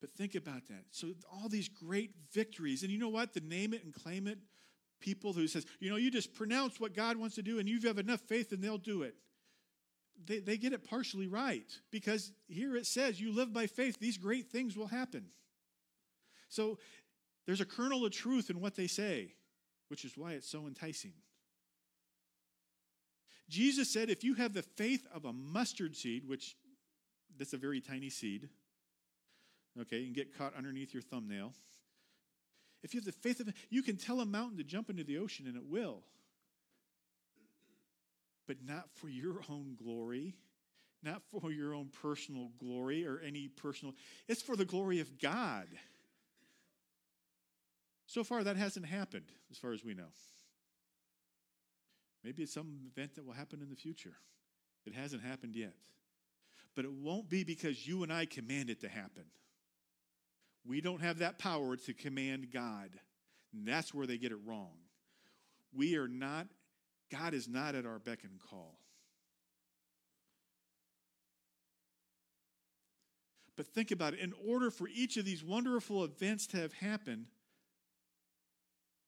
But 0.00 0.10
think 0.10 0.34
about 0.34 0.68
that. 0.68 0.84
So 0.90 1.08
all 1.30 1.48
these 1.48 1.68
great 1.68 2.12
victories, 2.32 2.82
and 2.82 2.90
you 2.90 2.98
know 2.98 3.08
what? 3.08 3.34
The 3.34 3.40
name 3.40 3.74
it 3.74 3.84
and 3.84 3.92
claim 3.92 4.26
it 4.26 4.38
people 5.00 5.32
who 5.32 5.46
says, 5.46 5.66
you 5.80 5.90
know, 5.90 5.96
you 5.96 6.10
just 6.10 6.34
pronounce 6.34 6.80
what 6.80 6.94
God 6.94 7.16
wants 7.16 7.36
to 7.36 7.42
do 7.42 7.58
and 7.58 7.68
you 7.68 7.80
have 7.86 7.98
enough 7.98 8.20
faith 8.20 8.52
and 8.52 8.62
they'll 8.62 8.78
do 8.78 9.02
it. 9.02 9.14
They, 10.26 10.40
they 10.40 10.56
get 10.56 10.72
it 10.72 10.88
partially 10.88 11.28
right 11.28 11.70
because 11.90 12.32
here 12.48 12.76
it 12.76 12.86
says, 12.86 13.20
you 13.20 13.32
live 13.32 13.52
by 13.52 13.66
faith, 13.66 13.98
these 14.00 14.18
great 14.18 14.50
things 14.50 14.76
will 14.76 14.88
happen. 14.88 15.26
So 16.48 16.78
there's 17.46 17.60
a 17.60 17.66
kernel 17.66 18.04
of 18.04 18.12
truth 18.12 18.50
in 18.50 18.60
what 18.60 18.74
they 18.74 18.86
say, 18.86 19.34
which 19.88 20.04
is 20.04 20.16
why 20.16 20.32
it's 20.32 20.50
so 20.50 20.66
enticing. 20.66 21.12
Jesus 23.48 23.90
said, 23.90 24.10
if 24.10 24.24
you 24.24 24.34
have 24.34 24.52
the 24.52 24.62
faith 24.62 25.06
of 25.14 25.24
a 25.24 25.32
mustard 25.32 25.96
seed, 25.96 26.28
which 26.28 26.56
that's 27.38 27.52
a 27.52 27.56
very 27.56 27.80
tiny 27.80 28.10
seed, 28.10 28.48
okay, 29.80 30.04
and 30.04 30.14
get 30.14 30.36
caught 30.36 30.54
underneath 30.56 30.92
your 30.92 31.02
thumbnail 31.02 31.52
if 32.82 32.94
you 32.94 33.00
have 33.00 33.06
the 33.06 33.12
faith 33.12 33.40
of, 33.40 33.52
you 33.70 33.82
can 33.82 33.96
tell 33.96 34.20
a 34.20 34.26
mountain 34.26 34.58
to 34.58 34.64
jump 34.64 34.90
into 34.90 35.04
the 35.04 35.18
ocean 35.18 35.46
and 35.46 35.56
it 35.56 35.64
will. 35.66 36.02
But 38.46 38.58
not 38.64 38.88
for 38.94 39.08
your 39.08 39.40
own 39.50 39.76
glory, 39.82 40.34
not 41.02 41.22
for 41.30 41.50
your 41.50 41.74
own 41.74 41.90
personal 42.02 42.50
glory 42.58 43.06
or 43.06 43.20
any 43.20 43.48
personal, 43.48 43.94
it's 44.26 44.42
for 44.42 44.56
the 44.56 44.64
glory 44.64 45.00
of 45.00 45.18
God. 45.18 45.66
So 48.06 48.24
far, 48.24 48.42
that 48.42 48.56
hasn't 48.56 48.86
happened, 48.86 49.26
as 49.50 49.58
far 49.58 49.72
as 49.72 49.84
we 49.84 49.92
know. 49.92 50.08
Maybe 52.24 52.42
it's 52.42 52.54
some 52.54 52.90
event 52.90 53.14
that 53.16 53.26
will 53.26 53.34
happen 53.34 53.60
in 53.60 53.68
the 53.68 53.76
future. 53.76 54.14
It 54.86 54.94
hasn't 54.94 55.22
happened 55.22 55.54
yet. 55.54 55.74
But 56.74 56.84
it 56.84 56.92
won't 56.92 57.28
be 57.28 57.44
because 57.44 57.86
you 57.86 58.02
and 58.02 58.12
I 58.12 58.24
command 58.24 58.70
it 58.70 58.80
to 58.80 58.88
happen. 58.88 59.24
We 60.66 60.80
don't 60.80 61.00
have 61.00 61.18
that 61.18 61.38
power 61.38 61.76
to 61.76 61.94
command 61.94 62.50
God. 62.52 62.90
And 63.52 63.66
that's 63.66 63.94
where 63.94 64.06
they 64.06 64.18
get 64.18 64.32
it 64.32 64.38
wrong. 64.44 64.74
We 65.72 65.96
are 65.96 66.08
not, 66.08 66.46
God 67.10 67.34
is 67.34 67.48
not 67.48 67.74
at 67.74 67.86
our 67.86 67.98
beck 67.98 68.24
and 68.24 68.38
call. 68.38 68.78
But 73.56 73.66
think 73.66 73.90
about 73.90 74.14
it. 74.14 74.20
In 74.20 74.34
order 74.46 74.70
for 74.70 74.88
each 74.88 75.16
of 75.16 75.24
these 75.24 75.42
wonderful 75.42 76.04
events 76.04 76.46
to 76.48 76.58
have 76.58 76.72
happened, 76.74 77.26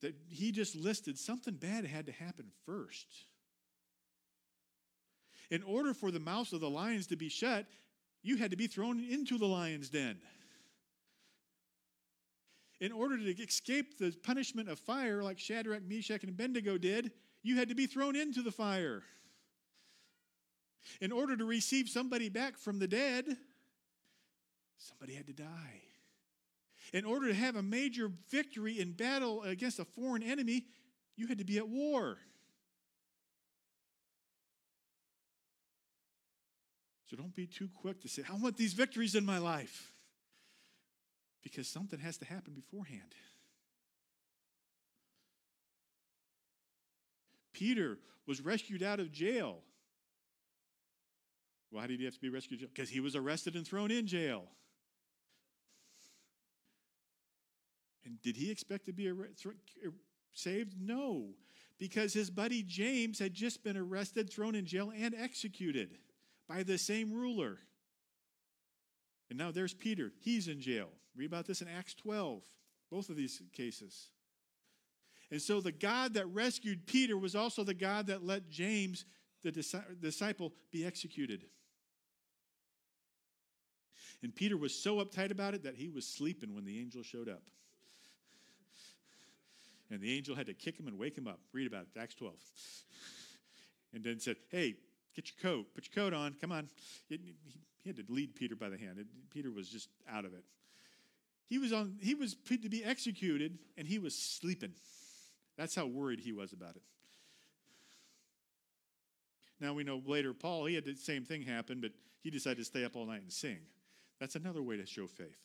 that 0.01 0.15
he 0.29 0.51
just 0.51 0.75
listed, 0.75 1.19
something 1.19 1.55
bad 1.55 1.85
had 1.85 2.07
to 2.07 2.13
happen 2.13 2.47
first. 2.67 3.07
In 5.51 5.63
order 5.63 5.95
for 5.95 6.11
the 6.11 6.21
mouths 6.21 6.53
of 6.53 6.61
the 6.61 6.71
lions 6.71 7.07
to 7.09 7.17
be 7.17 7.29
shut, 7.29 7.67
you 8.23 8.37
had 8.37 8.51
to 8.51 8.57
be 8.57 8.67
thrown 8.67 9.01
into 9.01 9.39
the 9.39 9.47
lion's 9.47 9.89
den. 9.89 10.19
In 12.81 12.93
order 12.93 13.19
to 13.19 13.43
escape 13.43 13.99
the 13.99 14.15
punishment 14.23 14.71
of 14.71 14.79
fire, 14.79 15.23
like 15.23 15.39
Shadrach, 15.39 15.83
Meshach, 15.83 16.23
and 16.23 16.31
Abednego 16.31 16.79
did, 16.79 17.13
you 17.43 17.57
had 17.57 17.69
to 17.69 17.75
be 17.75 17.87
thrown 17.87 18.17
into 18.17 18.43
the 18.43 18.51
fire. 18.51 19.03
In 21.01 21.13
order 21.13 21.37
to 21.37 21.45
receive 21.45 21.89
somebody 21.89 22.31
back 22.31 22.57
from 22.57 22.79
the 22.79 22.89
dead, 22.89 23.37
somebody 24.79 25.15
had 25.15 25.27
to 25.27 25.35
die. 25.35 25.83
In 26.95 27.05
order 27.05 27.29
to 27.29 27.35
have 27.35 27.57
a 27.57 27.63
major 27.63 28.11
victory 28.31 28.81
in 28.81 28.93
battle 28.93 29.43
against 29.43 29.79
a 29.79 29.85
foreign 29.85 30.23
enemy, 30.23 30.65
you 31.17 31.27
had 31.27 31.39
to 31.39 31.45
be 31.45 31.59
at 31.59 31.69
war. 31.69 32.17
So 37.11 37.17
don't 37.17 37.35
be 37.35 37.47
too 37.47 37.69
quick 37.75 38.01
to 38.03 38.09
say, 38.09 38.23
I 38.31 38.37
want 38.37 38.57
these 38.57 38.73
victories 38.73 39.15
in 39.15 39.27
my 39.27 39.39
life. 39.39 39.90
Because 41.43 41.69
something 41.69 41.99
has 42.01 42.19
to 42.19 42.25
happen 42.25 42.53
beforehand. 42.55 43.15
Peter 47.53 47.99
was 48.27 48.41
rescued 48.41 48.83
out 48.83 49.01
of 49.01 49.13
jail. 49.13 49.59
Why 51.71 51.87
did 51.87 51.99
he 51.99 52.05
have 52.05 52.15
to 52.15 52.21
be 52.21 52.29
rescued? 52.29 52.61
Because 52.61 52.89
he 52.89 53.01
was 53.01 53.15
arrested 53.15 53.55
and 53.55 53.67
thrown 53.67 53.91
in 53.91 54.07
jail. 54.07 54.45
And 58.05 58.21
did 58.23 58.37
he 58.37 58.51
expect 58.51 58.87
to 58.87 58.93
be 58.93 59.09
er, 59.09 59.29
saved? 60.33 60.75
No, 60.81 61.35
because 61.79 62.13
his 62.13 62.31
buddy 62.31 62.63
James 62.63 63.19
had 63.19 63.35
just 63.35 63.63
been 63.63 63.77
arrested, 63.77 64.31
thrown 64.31 64.55
in 64.55 64.67
jail, 64.67 64.93
and 64.97 65.15
executed 65.15 65.99
by 66.49 66.63
the 66.63 66.79
same 66.79 67.13
ruler. 67.13 67.59
And 69.31 69.39
now 69.39 69.53
there's 69.53 69.73
Peter. 69.73 70.13
He's 70.21 70.49
in 70.49 70.61
jail. 70.61 70.89
Read 71.17 71.27
about 71.27 71.47
this 71.47 71.63
in 71.63 71.69
Acts 71.69 71.95
12, 71.95 72.43
both 72.91 73.09
of 73.09 73.17
these 73.17 73.41
cases. 73.53 74.11
And 75.31 75.41
so 75.41 75.61
the 75.61 75.73
God 75.73 76.15
that 76.15 76.27
rescued 76.27 76.87
Peter 76.87 77.17
was 77.17 77.37
also 77.37 77.63
the 77.63 77.75
God 77.75 78.09
that 78.09 78.25
let 78.25 78.51
James, 78.51 79.05
the 79.43 79.53
disciple, 79.53 80.53
be 80.73 80.85
executed. 80.85 81.45
And 84.23 84.35
Peter 84.35 84.57
was 84.57 84.75
so 84.75 84.97
uptight 84.97 85.31
about 85.31 85.55
it 85.55 85.63
that 85.63 85.77
he 85.77 85.89
was 85.89 86.07
sleeping 86.07 86.55
when 86.55 86.65
the 86.65 86.79
angel 86.79 87.03
showed 87.03 87.29
up. 87.29 87.43
And 89.91 90.01
the 90.01 90.15
angel 90.17 90.37
had 90.37 90.47
to 90.47 90.55
kick 90.55 90.79
him 90.79 90.87
and 90.87 90.99
wake 90.99 91.17
him 91.17 91.27
up. 91.27 91.41
Read 91.53 91.67
about 91.67 91.87
it, 91.95 91.99
Acts 91.99 92.15
12. 92.17 92.35
And 93.95 94.05
then 94.05 94.21
said, 94.21 94.37
Hey, 94.51 94.75
get 95.17 95.31
your 95.31 95.53
coat. 95.53 95.67
Put 95.75 95.89
your 95.89 96.05
coat 96.05 96.15
on. 96.15 96.35
Come 96.41 96.53
on. 96.53 96.69
He 97.83 97.91
had 97.91 97.97
to 97.97 98.05
lead 98.09 98.35
Peter 98.35 98.57
by 98.57 98.69
the 98.69 98.79
hand. 98.79 98.99
It, 98.99 99.07
Peter 99.31 99.51
was 99.51 99.69
just 99.69 99.89
out 100.09 100.25
of 100.25 100.35
it. 100.35 100.45
He 101.49 101.59
was 101.59 101.73
on. 101.73 101.97
He 102.01 102.15
was 102.15 102.37
to 102.49 102.69
be 102.69 102.85
executed, 102.85 103.59
and 103.77 103.87
he 103.87 103.99
was 103.99 104.15
sleeping. 104.15 104.73
That's 105.57 105.75
how 105.75 105.87
worried 105.87 106.21
he 106.21 106.33
was 106.33 106.53
about 106.53 106.77
it. 106.77 106.83
Now 109.61 109.75
we 109.75 109.85
know 109.85 110.01
later 110.07 110.33
Paul, 110.33 110.67
he 110.67 110.75
had 110.75 110.85
the 110.85 110.95
same 110.95 111.25
thing 111.25 111.43
happen, 111.43 111.81
but 111.81 111.93
he 112.23 112.31
decided 112.31 112.59
to 112.59 112.65
stay 112.65 112.85
up 112.85 112.97
all 112.97 113.07
night 113.07 113.23
and 113.23 113.33
sing. 113.33 113.59
That's 114.19 114.37
another 114.37 114.63
way 114.63 114.77
to 114.77 114.87
show 114.87 115.07
faith. 115.07 115.37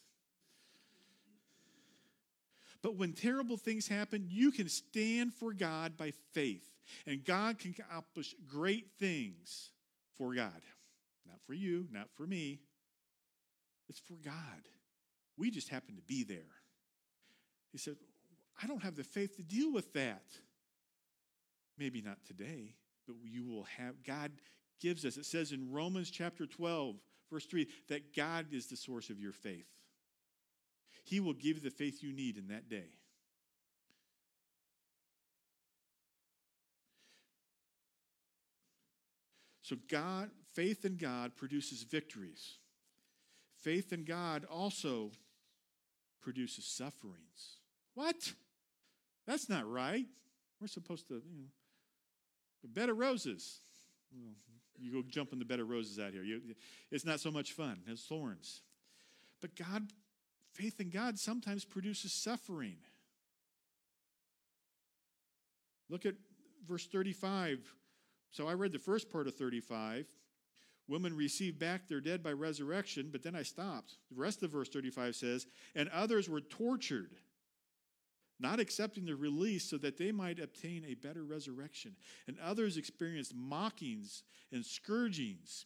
But 2.82 2.98
when 2.98 3.14
terrible 3.14 3.58
things 3.58 3.88
happen, 3.88 4.28
you 4.30 4.52
can 4.52 4.70
stand 4.70 5.34
for 5.34 5.54
God 5.54 5.98
by 5.98 6.12
faith, 6.34 6.72
and 7.08 7.26
God 7.26 7.58
can 7.58 7.74
accomplish 7.78 8.36
great 8.48 8.92
things 9.00 9.72
for 10.18 10.36
God. 10.36 10.62
Not 11.28 11.40
for 11.46 11.54
you, 11.54 11.88
not 11.92 12.10
for 12.16 12.26
me. 12.26 12.60
It's 13.90 14.00
for 14.00 14.16
God. 14.24 14.34
We 15.38 15.52
just 15.52 15.70
happen 15.70 15.96
to 15.96 16.02
be 16.02 16.24
there. 16.24 16.54
He 17.72 17.78
said, 17.78 17.96
I 18.62 18.68
don't 18.68 18.84
have 18.84 18.96
the 18.96 19.04
faith 19.04 19.36
to 19.38 19.44
deal 19.44 19.72
with 19.72 19.94
that. 19.94 20.24
Maybe 21.78 22.02
not 22.02 22.24
today, 22.26 22.76
but 23.06 23.18
you 23.24 23.44
will 23.44 23.66
have. 23.78 24.04
God 24.06 24.32
gives 24.80 25.04
us. 25.06 25.18
It 25.18 25.26
says 25.26 25.52
in 25.52 25.72
Romans 25.72 26.10
chapter 26.10 26.46
12, 26.46 26.96
verse 27.32 27.46
3, 27.46 27.68
that 27.90 28.16
God 28.16 28.48
is 28.52 28.68
the 28.68 28.78
source 28.78 29.10
of 29.10 29.20
your 29.20 29.34
faith. 29.34 29.68
He 31.04 31.20
will 31.20 31.34
give 31.34 31.58
you 31.58 31.64
the 31.64 31.70
faith 31.70 32.02
you 32.02 32.14
need 32.14 32.38
in 32.38 32.48
that 32.48 32.70
day. 32.70 32.90
So 39.62 39.76
God, 39.90 40.30
faith 40.56 40.86
in 40.86 40.96
God 40.96 41.36
produces 41.36 41.84
victories. 41.84 42.58
Faith 43.62 43.92
in 43.92 44.06
God 44.06 44.46
also 44.50 45.12
produces 46.22 46.66
sufferings. 46.66 47.60
What? 47.94 48.34
That's 49.28 49.50
not 49.50 49.70
right. 49.70 50.06
We're 50.60 50.68
supposed 50.68 51.08
to, 51.10 51.16
you 51.16 51.38
know, 51.38 51.50
a 52.64 52.68
bed 52.68 52.90
of 52.90 52.98
roses. 52.98 53.60
Well, 54.12 54.34
you 54.80 54.92
go 54.92 55.04
jump 55.08 55.34
in 55.34 55.40
the 55.40 55.46
bed 55.46 55.60
of 55.60 55.70
roses 55.70 56.00
out 56.00 56.12
here. 56.12 56.24
You, 56.24 56.42
it's 56.92 57.06
not 57.06 57.20
so 57.20 57.32
much 57.32 57.54
fun. 57.54 57.82
It's 57.88 58.04
thorns. 58.04 58.62
But 59.42 59.56
God, 59.56 59.92
faith 60.54 60.80
in 60.80 60.90
God 60.90 61.20
sometimes 61.20 61.66
produces 61.66 62.14
suffering. 62.14 62.78
Look 65.90 66.06
at 66.06 66.16
verse 66.68 66.88
35. 66.88 67.60
So 68.32 68.48
I 68.48 68.54
read 68.54 68.72
the 68.72 68.80
first 68.80 69.12
part 69.12 69.28
of 69.28 69.36
35. 69.36 70.06
Women 70.88 71.16
received 71.16 71.58
back 71.58 71.88
their 71.88 72.02
dead 72.02 72.22
by 72.22 72.32
resurrection, 72.32 73.10
but 73.12 73.24
then 73.24 73.36
I 73.36 73.44
stopped. 73.44 73.96
The 74.12 74.22
rest 74.22 74.44
of 74.44 74.52
verse 74.52 74.70
35 74.70 75.16
says, 75.16 75.48
And 75.74 75.90
others 75.90 76.30
were 76.30 76.42
tortured 76.42 77.16
not 78.40 78.60
accepting 78.60 79.06
the 79.06 79.16
release 79.16 79.70
so 79.70 79.78
that 79.78 79.98
they 79.98 80.12
might 80.12 80.40
obtain 80.40 80.84
a 80.86 80.96
better 80.96 81.24
resurrection. 81.24 81.96
And 82.28 82.38
others 82.40 82.78
experienced 82.78 83.34
mockings 83.36 84.24
and 84.52 84.66
scourgings, 84.66 85.66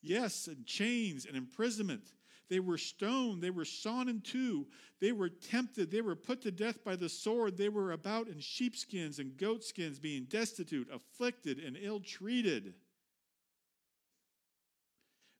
yes, 0.00 0.48
and 0.48 0.66
chains 0.66 1.26
and 1.26 1.36
imprisonment. 1.36 2.12
They 2.48 2.60
were 2.60 2.78
stoned, 2.78 3.42
they 3.42 3.50
were 3.50 3.64
sawn 3.64 4.08
in 4.08 4.20
two, 4.20 4.66
they 5.00 5.12
were 5.12 5.30
tempted, 5.30 5.90
they 5.90 6.02
were 6.02 6.16
put 6.16 6.42
to 6.42 6.50
death 6.50 6.84
by 6.84 6.96
the 6.96 7.08
sword, 7.08 7.56
they 7.56 7.70
were 7.70 7.92
about 7.92 8.28
in 8.28 8.40
sheepskins 8.40 9.18
and 9.18 9.38
goatskins, 9.38 9.98
being 9.98 10.24
destitute, 10.24 10.88
afflicted, 10.92 11.58
and 11.58 11.78
ill 11.80 12.00
treated. 12.00 12.74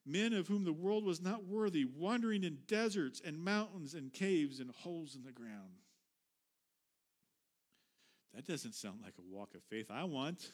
Men 0.05 0.33
of 0.33 0.47
whom 0.47 0.65
the 0.65 0.73
world 0.73 1.05
was 1.05 1.21
not 1.21 1.45
worthy, 1.45 1.85
wandering 1.85 2.43
in 2.43 2.57
deserts 2.67 3.21
and 3.23 3.43
mountains 3.43 3.93
and 3.93 4.11
caves 4.11 4.59
and 4.59 4.69
holes 4.71 5.15
in 5.15 5.23
the 5.23 5.31
ground. 5.31 5.79
That 8.33 8.45
doesn't 8.45 8.73
sound 8.73 8.99
like 9.03 9.13
a 9.17 9.21
walk 9.21 9.53
of 9.55 9.63
faith 9.63 9.87
I 9.89 10.03
want. 10.03 10.51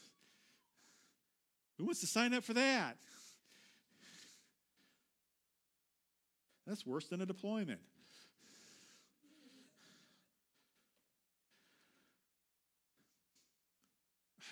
Who 1.77 1.85
wants 1.85 2.01
to 2.01 2.07
sign 2.07 2.33
up 2.33 2.43
for 2.43 2.53
that? 2.53 2.97
That's 6.67 6.85
worse 6.85 7.07
than 7.07 7.21
a 7.21 7.25
deployment. 7.25 7.79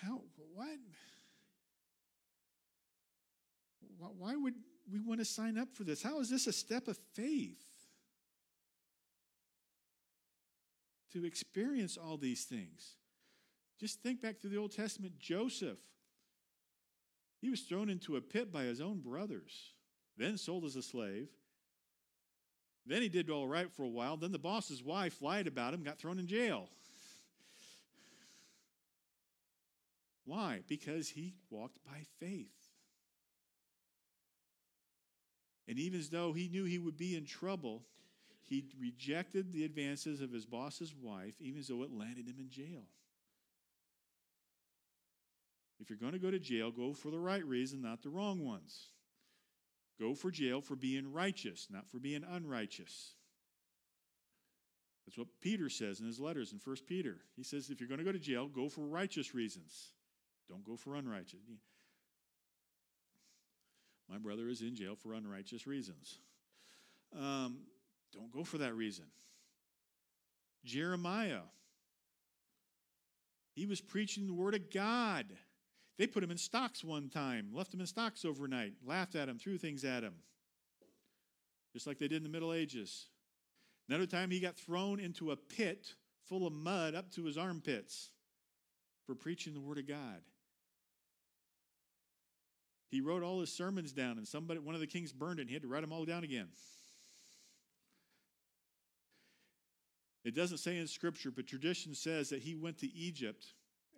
How, 0.02 0.22
what? 0.54 0.78
Why 4.16 4.36
would 4.36 4.54
we 4.92 5.00
want 5.00 5.20
to 5.20 5.24
sign 5.24 5.58
up 5.58 5.68
for 5.74 5.84
this? 5.84 6.02
How 6.02 6.20
is 6.20 6.30
this 6.30 6.46
a 6.46 6.52
step 6.52 6.88
of 6.88 6.98
faith? 7.14 7.62
To 11.12 11.24
experience 11.24 11.96
all 11.96 12.16
these 12.16 12.44
things. 12.44 12.96
Just 13.80 14.02
think 14.02 14.20
back 14.20 14.40
to 14.40 14.48
the 14.48 14.56
Old 14.56 14.72
Testament 14.72 15.18
Joseph. 15.18 15.78
He 17.40 17.50
was 17.50 17.60
thrown 17.60 17.88
into 17.88 18.16
a 18.16 18.20
pit 18.20 18.52
by 18.52 18.64
his 18.64 18.80
own 18.80 19.00
brothers, 19.00 19.72
then 20.16 20.36
sold 20.36 20.64
as 20.64 20.76
a 20.76 20.82
slave. 20.82 21.28
Then 22.84 23.02
he 23.02 23.08
did 23.08 23.30
all 23.30 23.46
right 23.46 23.70
for 23.70 23.84
a 23.84 23.88
while. 23.88 24.16
Then 24.16 24.32
the 24.32 24.38
boss's 24.38 24.82
wife 24.82 25.22
lied 25.22 25.46
about 25.46 25.74
him, 25.74 25.82
got 25.82 25.98
thrown 25.98 26.18
in 26.18 26.26
jail. 26.26 26.68
Why? 30.24 30.60
Because 30.66 31.08
he 31.08 31.34
walked 31.48 31.78
by 31.86 32.02
faith. 32.18 32.57
And 35.68 35.78
even 35.78 36.02
though 36.10 36.32
he 36.32 36.48
knew 36.48 36.64
he 36.64 36.78
would 36.78 36.96
be 36.96 37.14
in 37.14 37.26
trouble, 37.26 37.82
he 38.40 38.64
rejected 38.80 39.52
the 39.52 39.64
advances 39.64 40.22
of 40.22 40.32
his 40.32 40.46
boss's 40.46 40.94
wife, 40.94 41.34
even 41.40 41.62
though 41.68 41.82
it 41.82 41.92
landed 41.92 42.26
him 42.26 42.36
in 42.38 42.48
jail. 42.48 42.84
If 45.80 45.90
you're 45.90 45.98
going 45.98 46.14
to 46.14 46.18
go 46.18 46.30
to 46.30 46.38
jail, 46.38 46.70
go 46.70 46.92
for 46.94 47.10
the 47.10 47.20
right 47.20 47.44
reason, 47.44 47.82
not 47.82 48.02
the 48.02 48.08
wrong 48.08 48.44
ones. 48.44 48.88
Go 50.00 50.14
for 50.14 50.30
jail 50.30 50.60
for 50.60 50.74
being 50.74 51.12
righteous, 51.12 51.68
not 51.70 51.88
for 51.88 51.98
being 51.98 52.24
unrighteous. 52.24 53.14
That's 55.06 55.18
what 55.18 55.28
Peter 55.40 55.68
says 55.68 56.00
in 56.00 56.06
his 56.06 56.20
letters 56.20 56.52
in 56.52 56.60
1 56.64 56.76
Peter. 56.86 57.16
He 57.36 57.42
says, 57.42 57.70
if 57.70 57.80
you're 57.80 57.88
going 57.88 57.98
to 57.98 58.04
go 58.04 58.12
to 58.12 58.18
jail, 58.18 58.46
go 58.46 58.68
for 58.68 58.86
righteous 58.86 59.34
reasons. 59.34 59.92
Don't 60.48 60.64
go 60.64 60.76
for 60.76 60.94
unrighteous. 60.96 61.40
My 64.10 64.18
brother 64.18 64.48
is 64.48 64.62
in 64.62 64.74
jail 64.74 64.94
for 64.96 65.12
unrighteous 65.12 65.66
reasons. 65.66 66.18
Um, 67.16 67.58
don't 68.12 68.32
go 68.32 68.44
for 68.44 68.58
that 68.58 68.74
reason. 68.74 69.04
Jeremiah. 70.64 71.42
He 73.54 73.66
was 73.66 73.80
preaching 73.80 74.26
the 74.26 74.34
word 74.34 74.54
of 74.54 74.70
God. 74.70 75.26
They 75.98 76.06
put 76.06 76.22
him 76.22 76.30
in 76.30 76.38
stocks 76.38 76.84
one 76.84 77.08
time, 77.08 77.50
left 77.52 77.74
him 77.74 77.80
in 77.80 77.86
stocks 77.86 78.24
overnight, 78.24 78.74
laughed 78.86 79.16
at 79.16 79.28
him, 79.28 79.38
threw 79.38 79.58
things 79.58 79.84
at 79.84 80.04
him, 80.04 80.14
just 81.72 81.86
like 81.86 81.98
they 81.98 82.06
did 82.06 82.18
in 82.18 82.22
the 82.22 82.28
Middle 82.28 82.52
Ages. 82.52 83.06
Another 83.88 84.06
time, 84.06 84.30
he 84.30 84.38
got 84.38 84.56
thrown 84.56 85.00
into 85.00 85.32
a 85.32 85.36
pit 85.36 85.94
full 86.24 86.46
of 86.46 86.52
mud 86.52 86.94
up 86.94 87.10
to 87.12 87.24
his 87.24 87.36
armpits 87.36 88.10
for 89.06 89.14
preaching 89.14 89.54
the 89.54 89.60
word 89.60 89.78
of 89.78 89.88
God. 89.88 90.20
He 92.90 93.00
wrote 93.00 93.22
all 93.22 93.40
his 93.40 93.52
sermons 93.52 93.92
down, 93.92 94.16
and 94.16 94.26
somebody, 94.26 94.60
one 94.60 94.74
of 94.74 94.80
the 94.80 94.86
kings 94.86 95.12
burned 95.12 95.38
it, 95.38 95.42
and 95.42 95.50
he 95.50 95.54
had 95.54 95.62
to 95.62 95.68
write 95.68 95.82
them 95.82 95.92
all 95.92 96.04
down 96.04 96.24
again. 96.24 96.48
It 100.24 100.34
doesn't 100.34 100.58
say 100.58 100.78
in 100.78 100.86
Scripture, 100.86 101.30
but 101.30 101.46
tradition 101.46 101.94
says 101.94 102.30
that 102.30 102.40
he 102.40 102.54
went 102.54 102.78
to 102.78 102.92
Egypt 102.92 103.46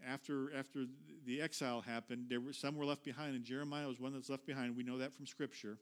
after, 0.06 0.52
after 0.56 0.86
the 1.24 1.40
exile 1.40 1.80
happened. 1.80 2.26
There 2.28 2.40
were, 2.40 2.52
some 2.52 2.76
were 2.76 2.84
left 2.84 3.04
behind, 3.04 3.34
and 3.34 3.44
Jeremiah 3.44 3.88
was 3.88 4.00
one 4.00 4.12
that's 4.12 4.30
left 4.30 4.46
behind. 4.46 4.76
We 4.76 4.82
know 4.82 4.98
that 4.98 5.14
from 5.14 5.26
Scripture, 5.26 5.78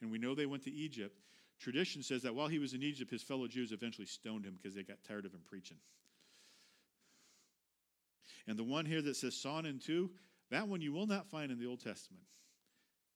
and 0.00 0.10
we 0.10 0.18
know 0.18 0.34
they 0.34 0.46
went 0.46 0.64
to 0.64 0.72
Egypt. 0.72 1.18
Tradition 1.60 2.02
says 2.02 2.22
that 2.22 2.34
while 2.34 2.48
he 2.48 2.58
was 2.58 2.72
in 2.72 2.82
Egypt, 2.82 3.10
his 3.10 3.22
fellow 3.22 3.46
Jews 3.46 3.72
eventually 3.72 4.06
stoned 4.06 4.44
him 4.44 4.54
because 4.54 4.74
they 4.74 4.82
got 4.82 4.96
tired 5.06 5.26
of 5.26 5.32
him 5.32 5.42
preaching. 5.46 5.76
And 8.46 8.58
the 8.58 8.64
one 8.64 8.86
here 8.86 9.02
that 9.02 9.16
says 9.16 9.36
Son 9.36 9.66
and 9.66 9.80
two, 9.80 10.10
that 10.50 10.66
one 10.66 10.80
you 10.80 10.92
will 10.92 11.06
not 11.06 11.28
find 11.28 11.52
in 11.52 11.58
the 11.58 11.66
Old 11.66 11.80
Testament. 11.80 12.24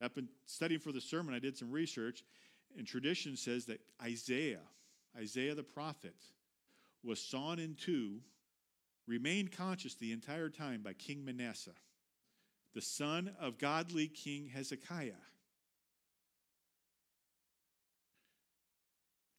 I've 0.00 0.14
been 0.14 0.28
studying 0.46 0.80
for 0.80 0.92
the 0.92 1.00
sermon, 1.00 1.34
I 1.34 1.38
did 1.38 1.56
some 1.56 1.70
research, 1.70 2.24
and 2.76 2.86
tradition 2.86 3.36
says 3.36 3.66
that 3.66 3.80
Isaiah, 4.02 4.60
Isaiah 5.16 5.54
the 5.54 5.62
prophet, 5.62 6.16
was 7.02 7.20
sawn 7.20 7.58
in 7.58 7.74
two, 7.74 8.20
remained 9.06 9.52
conscious 9.52 9.94
the 9.94 10.12
entire 10.12 10.48
time 10.48 10.82
by 10.82 10.92
King 10.92 11.24
Manasseh, 11.24 11.74
the 12.74 12.80
son 12.80 13.30
of 13.40 13.58
godly 13.58 14.08
King 14.08 14.46
Hezekiah. 14.46 15.12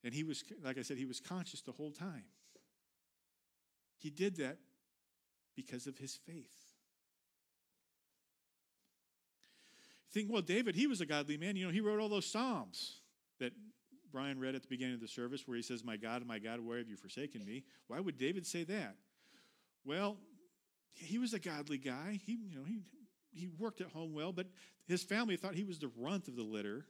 And 0.04 0.14
he 0.14 0.24
was, 0.24 0.44
like 0.64 0.78
I 0.78 0.84
said, 0.84 0.98
he 0.98 1.06
was 1.06 1.20
conscious 1.20 1.62
the 1.62 1.72
whole 1.72 1.92
time. 1.92 2.26
He 3.98 4.12
did 4.12 4.36
that 4.38 4.60
because 5.56 5.88
of 5.88 5.98
his 5.98 6.16
faith. 6.16 6.65
Think, 10.16 10.32
well, 10.32 10.42
David, 10.42 10.76
he 10.76 10.88
was 10.88 11.02
a 11.02 11.06
godly 11.06 11.36
man. 11.36 11.58
You 11.58 11.66
know, 11.66 11.72
he 11.72 11.82
wrote 11.82 12.00
all 12.00 12.08
those 12.08 12.26
Psalms 12.26 13.02
that 13.40 13.52
Brian 14.14 14.40
read 14.40 14.56
at 14.56 14.62
the 14.62 14.68
beginning 14.70 14.96
of 14.96 15.02
the 15.02 15.10
service 15.10 15.46
where 15.46 15.58
he 15.58 15.62
says, 15.62 15.84
My 15.84 15.98
God, 15.98 16.26
my 16.26 16.40
God, 16.40 16.62
where 16.62 16.78
have 16.78 16.88
you 16.88 16.96
forsaken 16.96 17.44
me? 17.46 17.64
Why 17.88 18.00
would 18.00 18.18
David 18.18 18.48
say 18.48 18.64
that? 18.64 18.96
Well, 19.84 20.16
he 20.94 21.18
was 21.18 21.34
a 21.34 21.40
godly 21.40 21.78
guy. 21.78 22.22
He, 22.26 22.40
you 22.50 22.58
know, 22.58 22.64
he, 22.64 22.80
he 23.34 23.50
worked 23.60 23.82
at 23.82 23.88
home 23.88 24.14
well, 24.14 24.32
but 24.32 24.48
his 24.88 25.04
family 25.04 25.36
thought 25.36 25.54
he 25.54 25.66
was 25.66 25.80
the 25.80 25.92
runt 25.98 26.30
of 26.30 26.38
the 26.38 26.44
litter. 26.44 26.86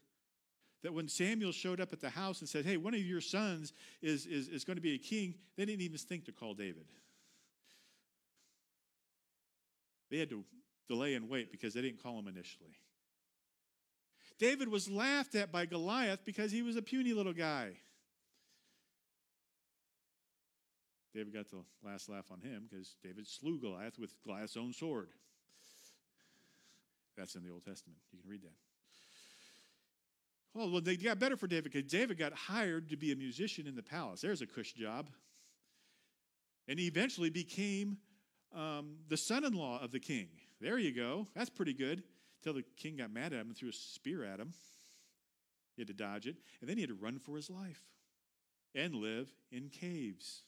That 0.83 0.93
when 0.93 1.07
Samuel 1.07 1.51
showed 1.51 1.81
up 1.81 1.91
at 1.93 1.99
the 1.99 2.11
house 2.11 2.41
and 2.41 2.47
said, 2.47 2.63
Hey, 2.63 2.77
one 2.77 2.93
of 2.93 2.99
your 2.99 3.21
sons 3.21 3.73
is, 4.03 4.27
is, 4.27 4.49
is 4.49 4.63
going 4.63 4.77
to 4.77 4.83
be 4.83 4.93
a 4.93 4.99
king, 4.99 5.33
they 5.57 5.65
didn't 5.65 5.81
even 5.81 5.97
think 5.97 6.25
to 6.25 6.31
call 6.31 6.53
David. 6.53 6.85
They 10.11 10.19
had 10.19 10.29
to 10.29 10.43
delay 10.87 11.15
and 11.15 11.27
wait 11.27 11.51
because 11.51 11.73
they 11.73 11.81
didn't 11.81 12.03
call 12.03 12.19
him 12.19 12.27
initially. 12.27 12.77
David 14.37 14.67
was 14.69 14.89
laughed 14.89 15.35
at 15.35 15.51
by 15.51 15.65
Goliath 15.65 16.25
because 16.25 16.51
he 16.51 16.61
was 16.61 16.75
a 16.75 16.81
puny 16.81 17.13
little 17.13 17.33
guy. 17.33 17.71
David 21.13 21.33
got 21.33 21.49
the 21.49 21.63
last 21.81 22.09
laugh 22.09 22.25
on 22.29 22.41
him 22.41 22.67
because 22.69 22.95
David 23.01 23.25
slew 23.25 23.57
Goliath 23.57 23.97
with 23.97 24.13
Goliath's 24.25 24.57
own 24.57 24.73
sword. 24.73 25.07
That's 27.15 27.35
in 27.35 27.43
the 27.43 27.51
Old 27.51 27.63
Testament. 27.63 27.97
You 28.11 28.19
can 28.19 28.29
read 28.29 28.41
that. 28.41 28.51
Well, 30.53 30.81
they 30.81 30.97
got 30.97 31.19
better 31.19 31.37
for 31.37 31.47
David 31.47 31.71
because 31.71 31.89
David 31.89 32.17
got 32.17 32.33
hired 32.33 32.89
to 32.89 32.97
be 32.97 33.13
a 33.13 33.15
musician 33.15 33.67
in 33.67 33.75
the 33.75 33.83
palace. 33.83 34.19
There's 34.19 34.41
a 34.41 34.47
cush 34.47 34.73
job. 34.73 35.09
And 36.67 36.77
he 36.77 36.87
eventually 36.87 37.29
became 37.29 37.97
um, 38.53 38.97
the 39.07 39.17
son 39.17 39.45
in 39.45 39.53
law 39.53 39.81
of 39.81 39.91
the 39.91 39.99
king. 39.99 40.27
There 40.59 40.77
you 40.77 40.93
go. 40.93 41.27
That's 41.33 41.49
pretty 41.49 41.73
good 41.73 42.03
until 42.45 42.61
the 42.61 42.65
king 42.77 42.97
got 42.97 43.11
mad 43.11 43.33
at 43.33 43.39
him 43.39 43.47
and 43.47 43.57
threw 43.57 43.69
a 43.69 43.73
spear 43.73 44.23
at 44.23 44.39
him. 44.39 44.53
He 45.75 45.81
had 45.81 45.87
to 45.87 45.93
dodge 45.93 46.27
it. 46.27 46.35
And 46.61 46.69
then 46.69 46.77
he 46.77 46.83
had 46.83 46.89
to 46.89 46.95
run 46.95 47.17
for 47.17 47.35
his 47.35 47.49
life 47.49 47.81
and 48.75 48.93
live 48.95 49.33
in 49.51 49.69
caves. 49.69 50.43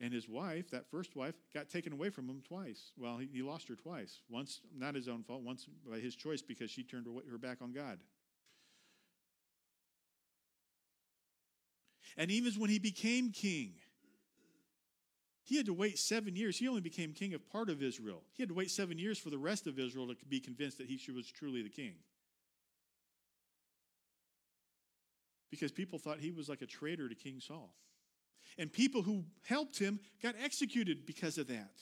And 0.00 0.12
his 0.12 0.28
wife, 0.28 0.70
that 0.70 0.90
first 0.90 1.14
wife, 1.14 1.34
got 1.52 1.68
taken 1.68 1.92
away 1.92 2.10
from 2.10 2.28
him 2.28 2.42
twice. 2.46 2.92
Well, 2.96 3.18
he, 3.18 3.28
he 3.32 3.42
lost 3.42 3.68
her 3.68 3.76
twice. 3.76 4.20
Once, 4.30 4.60
not 4.74 4.94
his 4.94 5.08
own 5.08 5.22
fault, 5.22 5.42
once 5.42 5.66
by 5.88 5.98
his 5.98 6.16
choice 6.16 6.42
because 6.42 6.70
she 6.70 6.82
turned 6.82 7.06
her, 7.06 7.30
her 7.30 7.38
back 7.38 7.58
on 7.60 7.72
God. 7.72 7.98
And 12.16 12.30
even 12.30 12.52
when 12.54 12.70
he 12.70 12.78
became 12.78 13.30
king, 13.30 13.74
he 15.44 15.56
had 15.58 15.66
to 15.66 15.74
wait 15.74 15.98
seven 15.98 16.34
years. 16.34 16.58
He 16.58 16.68
only 16.68 16.80
became 16.80 17.12
king 17.12 17.34
of 17.34 17.46
part 17.50 17.68
of 17.68 17.82
Israel. 17.82 18.22
He 18.32 18.42
had 18.42 18.48
to 18.48 18.54
wait 18.54 18.70
seven 18.70 18.98
years 18.98 19.18
for 19.18 19.28
the 19.28 19.38
rest 19.38 19.66
of 19.66 19.78
Israel 19.78 20.08
to 20.08 20.16
be 20.26 20.40
convinced 20.40 20.78
that 20.78 20.86
he 20.86 21.12
was 21.12 21.30
truly 21.30 21.62
the 21.62 21.68
king. 21.68 21.94
Because 25.50 25.70
people 25.70 25.98
thought 25.98 26.18
he 26.18 26.32
was 26.32 26.48
like 26.48 26.62
a 26.62 26.66
traitor 26.66 27.08
to 27.08 27.14
King 27.14 27.40
Saul. 27.40 27.74
And 28.58 28.72
people 28.72 29.02
who 29.02 29.24
helped 29.46 29.78
him 29.78 30.00
got 30.22 30.34
executed 30.42 31.06
because 31.06 31.38
of 31.38 31.46
that. 31.48 31.74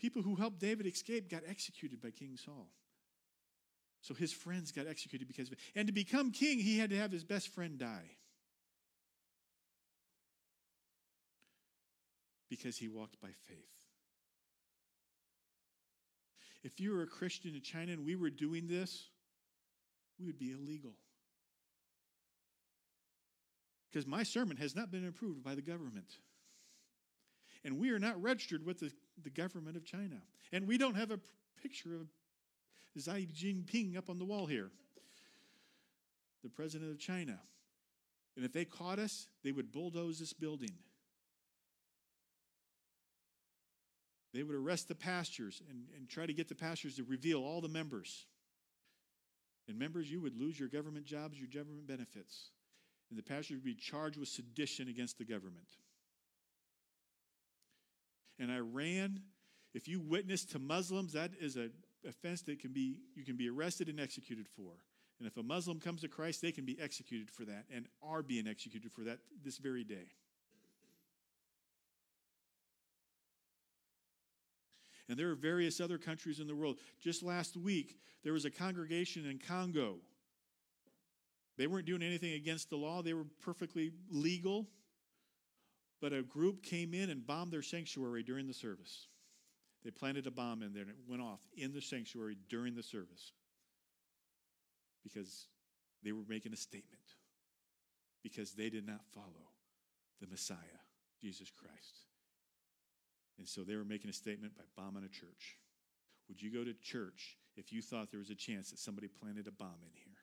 People 0.00 0.22
who 0.22 0.34
helped 0.34 0.58
David 0.58 0.86
escape 0.86 1.30
got 1.30 1.42
executed 1.46 2.00
by 2.00 2.10
King 2.10 2.36
Saul. 2.36 2.68
So 4.00 4.14
his 4.14 4.32
friends 4.32 4.72
got 4.72 4.88
executed 4.88 5.28
because 5.28 5.48
of 5.48 5.52
it. 5.52 5.58
And 5.76 5.86
to 5.86 5.92
become 5.92 6.32
king, 6.32 6.58
he 6.58 6.78
had 6.78 6.90
to 6.90 6.96
have 6.96 7.12
his 7.12 7.22
best 7.22 7.48
friend 7.48 7.78
die. 7.78 8.16
Because 12.52 12.76
he 12.76 12.86
walked 12.86 13.18
by 13.18 13.30
faith. 13.48 13.70
If 16.62 16.78
you 16.78 16.92
were 16.92 17.00
a 17.00 17.06
Christian 17.06 17.54
in 17.54 17.62
China 17.62 17.92
and 17.92 18.04
we 18.04 18.14
were 18.14 18.28
doing 18.28 18.66
this, 18.66 19.08
we 20.20 20.26
would 20.26 20.38
be 20.38 20.52
illegal. 20.52 20.92
Because 23.90 24.06
my 24.06 24.22
sermon 24.22 24.58
has 24.58 24.76
not 24.76 24.90
been 24.90 25.08
approved 25.08 25.42
by 25.42 25.54
the 25.54 25.62
government. 25.62 26.18
And 27.64 27.78
we 27.78 27.88
are 27.88 27.98
not 27.98 28.22
registered 28.22 28.66
with 28.66 28.80
the, 28.80 28.92
the 29.22 29.30
government 29.30 29.78
of 29.78 29.86
China. 29.86 30.20
And 30.52 30.68
we 30.68 30.76
don't 30.76 30.94
have 30.94 31.10
a 31.10 31.20
picture 31.62 31.94
of 31.94 32.08
Xi 33.02 33.28
Jinping 33.34 33.96
up 33.96 34.10
on 34.10 34.18
the 34.18 34.26
wall 34.26 34.44
here, 34.44 34.68
the 36.42 36.50
president 36.50 36.90
of 36.90 36.98
China. 36.98 37.38
And 38.36 38.44
if 38.44 38.52
they 38.52 38.66
caught 38.66 38.98
us, 38.98 39.26
they 39.42 39.52
would 39.52 39.72
bulldoze 39.72 40.18
this 40.18 40.34
building. 40.34 40.72
They 44.32 44.42
would 44.42 44.54
arrest 44.54 44.88
the 44.88 44.94
pastors 44.94 45.62
and, 45.68 45.84
and 45.96 46.08
try 46.08 46.26
to 46.26 46.32
get 46.32 46.48
the 46.48 46.54
pastors 46.54 46.96
to 46.96 47.04
reveal 47.04 47.42
all 47.42 47.60
the 47.60 47.68
members. 47.68 48.26
And 49.68 49.78
members, 49.78 50.10
you 50.10 50.20
would 50.20 50.36
lose 50.36 50.58
your 50.58 50.68
government 50.68 51.04
jobs, 51.04 51.38
your 51.38 51.48
government 51.48 51.86
benefits. 51.86 52.50
And 53.10 53.18
the 53.18 53.22
pastors 53.22 53.56
would 53.56 53.64
be 53.64 53.74
charged 53.74 54.16
with 54.16 54.28
sedition 54.28 54.88
against 54.88 55.18
the 55.18 55.24
government. 55.24 55.68
In 58.38 58.50
Iran, 58.50 59.20
if 59.74 59.86
you 59.86 60.00
witness 60.00 60.44
to 60.46 60.58
Muslims, 60.58 61.12
that 61.12 61.32
is 61.38 61.56
an 61.56 61.72
offense 62.08 62.42
that 62.42 62.58
can 62.58 62.72
be 62.72 63.00
you 63.14 63.24
can 63.24 63.36
be 63.36 63.48
arrested 63.48 63.88
and 63.88 64.00
executed 64.00 64.48
for. 64.48 64.72
And 65.18 65.28
if 65.28 65.36
a 65.36 65.42
Muslim 65.42 65.78
comes 65.78 66.00
to 66.00 66.08
Christ, 66.08 66.42
they 66.42 66.50
can 66.50 66.64
be 66.64 66.80
executed 66.80 67.30
for 67.30 67.44
that 67.44 67.66
and 67.72 67.86
are 68.02 68.22
being 68.22 68.48
executed 68.48 68.90
for 68.90 69.02
that 69.02 69.18
this 69.44 69.58
very 69.58 69.84
day. 69.84 70.14
And 75.12 75.20
there 75.20 75.28
are 75.28 75.34
various 75.34 75.78
other 75.78 75.98
countries 75.98 76.40
in 76.40 76.46
the 76.46 76.54
world. 76.54 76.78
Just 76.98 77.22
last 77.22 77.54
week, 77.54 77.98
there 78.24 78.32
was 78.32 78.46
a 78.46 78.50
congregation 78.50 79.26
in 79.26 79.38
Congo. 79.38 79.96
They 81.58 81.66
weren't 81.66 81.84
doing 81.84 82.02
anything 82.02 82.32
against 82.32 82.70
the 82.70 82.76
law, 82.76 83.02
they 83.02 83.12
were 83.12 83.26
perfectly 83.42 83.92
legal. 84.10 84.70
But 86.00 86.14
a 86.14 86.22
group 86.22 86.62
came 86.62 86.94
in 86.94 87.10
and 87.10 87.26
bombed 87.26 87.52
their 87.52 87.60
sanctuary 87.60 88.22
during 88.22 88.46
the 88.46 88.54
service. 88.54 89.08
They 89.84 89.90
planted 89.90 90.26
a 90.26 90.30
bomb 90.30 90.62
in 90.62 90.72
there 90.72 90.84
and 90.84 90.92
it 90.92 90.96
went 91.06 91.20
off 91.20 91.40
in 91.58 91.74
the 91.74 91.82
sanctuary 91.82 92.38
during 92.48 92.74
the 92.74 92.82
service 92.82 93.32
because 95.02 95.48
they 96.02 96.12
were 96.12 96.24
making 96.26 96.54
a 96.54 96.56
statement 96.56 97.04
because 98.22 98.52
they 98.52 98.70
did 98.70 98.86
not 98.86 99.02
follow 99.12 99.50
the 100.22 100.26
Messiah, 100.26 100.56
Jesus 101.20 101.50
Christ. 101.50 102.06
And 103.42 103.48
so 103.48 103.62
they 103.64 103.74
were 103.74 103.84
making 103.84 104.08
a 104.08 104.12
statement 104.12 104.54
by 104.56 104.62
bombing 104.76 105.02
a 105.02 105.08
church. 105.08 105.58
Would 106.28 106.40
you 106.40 106.52
go 106.52 106.62
to 106.62 106.72
church 106.74 107.36
if 107.56 107.72
you 107.72 107.82
thought 107.82 108.12
there 108.12 108.20
was 108.20 108.30
a 108.30 108.36
chance 108.36 108.70
that 108.70 108.78
somebody 108.78 109.08
planted 109.08 109.48
a 109.48 109.50
bomb 109.50 109.82
in 109.82 109.90
here? 109.92 110.14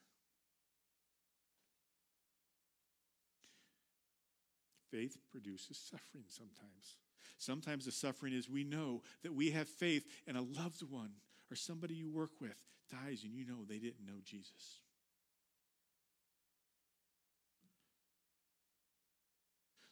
Faith 4.89 5.17
produces 5.29 5.77
suffering 5.77 6.23
sometimes. 6.29 6.95
Sometimes 7.37 7.83
the 7.83 7.91
suffering 7.91 8.31
is 8.31 8.49
we 8.49 8.63
know 8.63 9.01
that 9.23 9.35
we 9.35 9.51
have 9.51 9.67
faith 9.67 10.07
and 10.25 10.37
a 10.37 10.41
loved 10.41 10.81
one 10.89 11.11
or 11.51 11.57
somebody 11.57 11.95
you 11.95 12.09
work 12.09 12.39
with 12.39 12.55
dies 12.89 13.25
and 13.25 13.35
you 13.35 13.45
know 13.45 13.65
they 13.67 13.79
didn't 13.79 14.05
know 14.07 14.21
Jesus. 14.23 14.79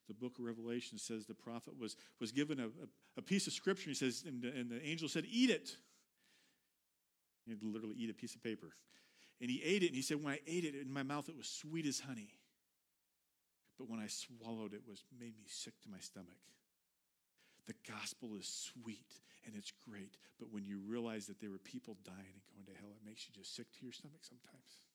The 0.08 0.14
book 0.14 0.40
of 0.40 0.46
Revelation 0.46 0.98
says 0.98 1.26
the 1.26 1.34
prophet 1.34 1.78
was, 1.78 1.96
was 2.20 2.32
given 2.32 2.60
a, 2.60 2.66
a, 2.66 2.88
a 3.18 3.22
piece 3.22 3.48
of 3.48 3.54
scripture. 3.54 3.90
He 3.90 3.96
says, 3.96 4.24
and 4.26 4.42
the, 4.42 4.50
and 4.50 4.70
the 4.70 4.82
angel 4.86 5.10
said, 5.10 5.26
Eat 5.30 5.50
it. 5.50 5.76
He 7.46 7.52
had 7.52 7.64
literally 7.64 7.96
eat 7.98 8.10
a 8.10 8.14
piece 8.14 8.36
of 8.36 8.44
paper. 8.44 8.74
And 9.40 9.50
he 9.50 9.62
ate 9.64 9.84
it, 9.84 9.88
and 9.88 9.96
he 9.96 10.02
said, 10.02 10.24
When 10.24 10.34
I 10.34 10.40
ate 10.48 10.66
it 10.66 10.76
in 10.76 10.92
my 10.92 11.04
mouth, 11.04 11.30
it 11.30 11.38
was 11.38 11.48
sweet 11.48 11.86
as 11.86 12.00
honey. 12.00 12.30
But 13.78 13.90
when 13.90 14.00
I 14.00 14.08
swallowed 14.08 14.74
it, 14.74 14.82
it 14.88 14.90
was 14.90 15.04
made 15.20 15.38
me 15.38 15.46
sick 15.48 15.74
to 15.84 15.90
my 15.90 16.00
stomach. 16.00 16.40
The 17.68 17.76
gospel 17.88 18.36
is 18.40 18.48
sweet 18.48 19.20
and 19.46 19.56
it's 19.56 19.72
great, 19.88 20.18
but 20.40 20.52
when 20.52 20.66
you 20.66 20.80
realize 20.80 21.28
that 21.28 21.40
there 21.40 21.52
were 21.52 21.60
people 21.60 21.96
dying 22.04 22.42
and 22.56 22.66
going 22.66 22.76
to 22.76 22.82
hell, 22.82 22.92
it 22.92 23.06
makes 23.06 23.28
you 23.28 23.36
just 23.36 23.56
sick 23.56 23.68
to 23.72 23.84
your 23.84 23.94
stomach 23.94 24.22
sometimes. 24.22 24.87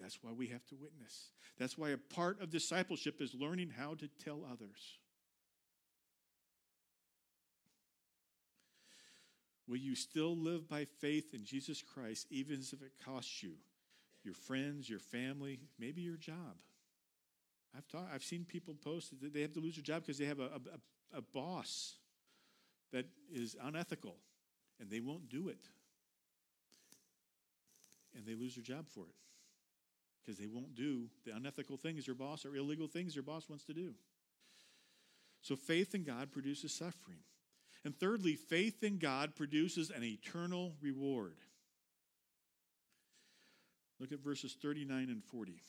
That's 0.00 0.18
why 0.22 0.32
we 0.32 0.46
have 0.48 0.64
to 0.66 0.76
witness. 0.76 1.30
That's 1.58 1.76
why 1.76 1.90
a 1.90 1.96
part 1.96 2.40
of 2.40 2.50
discipleship 2.50 3.20
is 3.20 3.34
learning 3.34 3.72
how 3.76 3.94
to 3.94 4.08
tell 4.22 4.44
others. 4.50 4.98
Will 9.66 9.76
you 9.76 9.94
still 9.94 10.36
live 10.36 10.68
by 10.68 10.86
faith 11.00 11.34
in 11.34 11.44
Jesus 11.44 11.82
Christ, 11.82 12.26
even 12.30 12.60
if 12.60 12.72
it 12.74 12.92
costs 13.04 13.42
you 13.42 13.54
your 14.24 14.34
friends, 14.34 14.88
your 14.88 14.98
family, 14.98 15.60
maybe 15.78 16.00
your 16.00 16.16
job? 16.16 16.62
I've, 17.76 17.86
taught, 17.88 18.08
I've 18.12 18.24
seen 18.24 18.44
people 18.44 18.74
post 18.74 19.12
that 19.20 19.34
they 19.34 19.42
have 19.42 19.52
to 19.54 19.60
lose 19.60 19.76
their 19.76 19.82
job 19.82 20.02
because 20.02 20.18
they 20.18 20.24
have 20.24 20.40
a, 20.40 20.60
a, 21.14 21.18
a 21.18 21.22
boss 21.22 21.96
that 22.92 23.06
is 23.30 23.56
unethical 23.62 24.16
and 24.80 24.90
they 24.90 25.00
won't 25.00 25.28
do 25.28 25.48
it. 25.48 25.68
And 28.16 28.24
they 28.24 28.34
lose 28.34 28.54
their 28.54 28.64
job 28.64 28.86
for 28.88 29.04
it 29.04 29.14
because 30.28 30.38
they 30.38 30.46
won't 30.46 30.74
do 30.74 31.06
the 31.24 31.34
unethical 31.34 31.78
things 31.78 32.04
their 32.04 32.14
boss 32.14 32.44
or 32.44 32.54
illegal 32.54 32.86
things 32.86 33.14
their 33.14 33.22
boss 33.22 33.48
wants 33.48 33.64
to 33.64 33.72
do. 33.72 33.94
So 35.40 35.56
faith 35.56 35.94
in 35.94 36.04
God 36.04 36.30
produces 36.30 36.74
suffering. 36.74 37.20
And 37.82 37.98
thirdly, 37.98 38.34
faith 38.34 38.82
in 38.82 38.98
God 38.98 39.34
produces 39.34 39.88
an 39.88 40.04
eternal 40.04 40.74
reward. 40.82 41.36
Look 43.98 44.12
at 44.12 44.22
verses 44.22 44.54
39 44.60 45.08
and 45.08 45.24
40. 45.24 45.62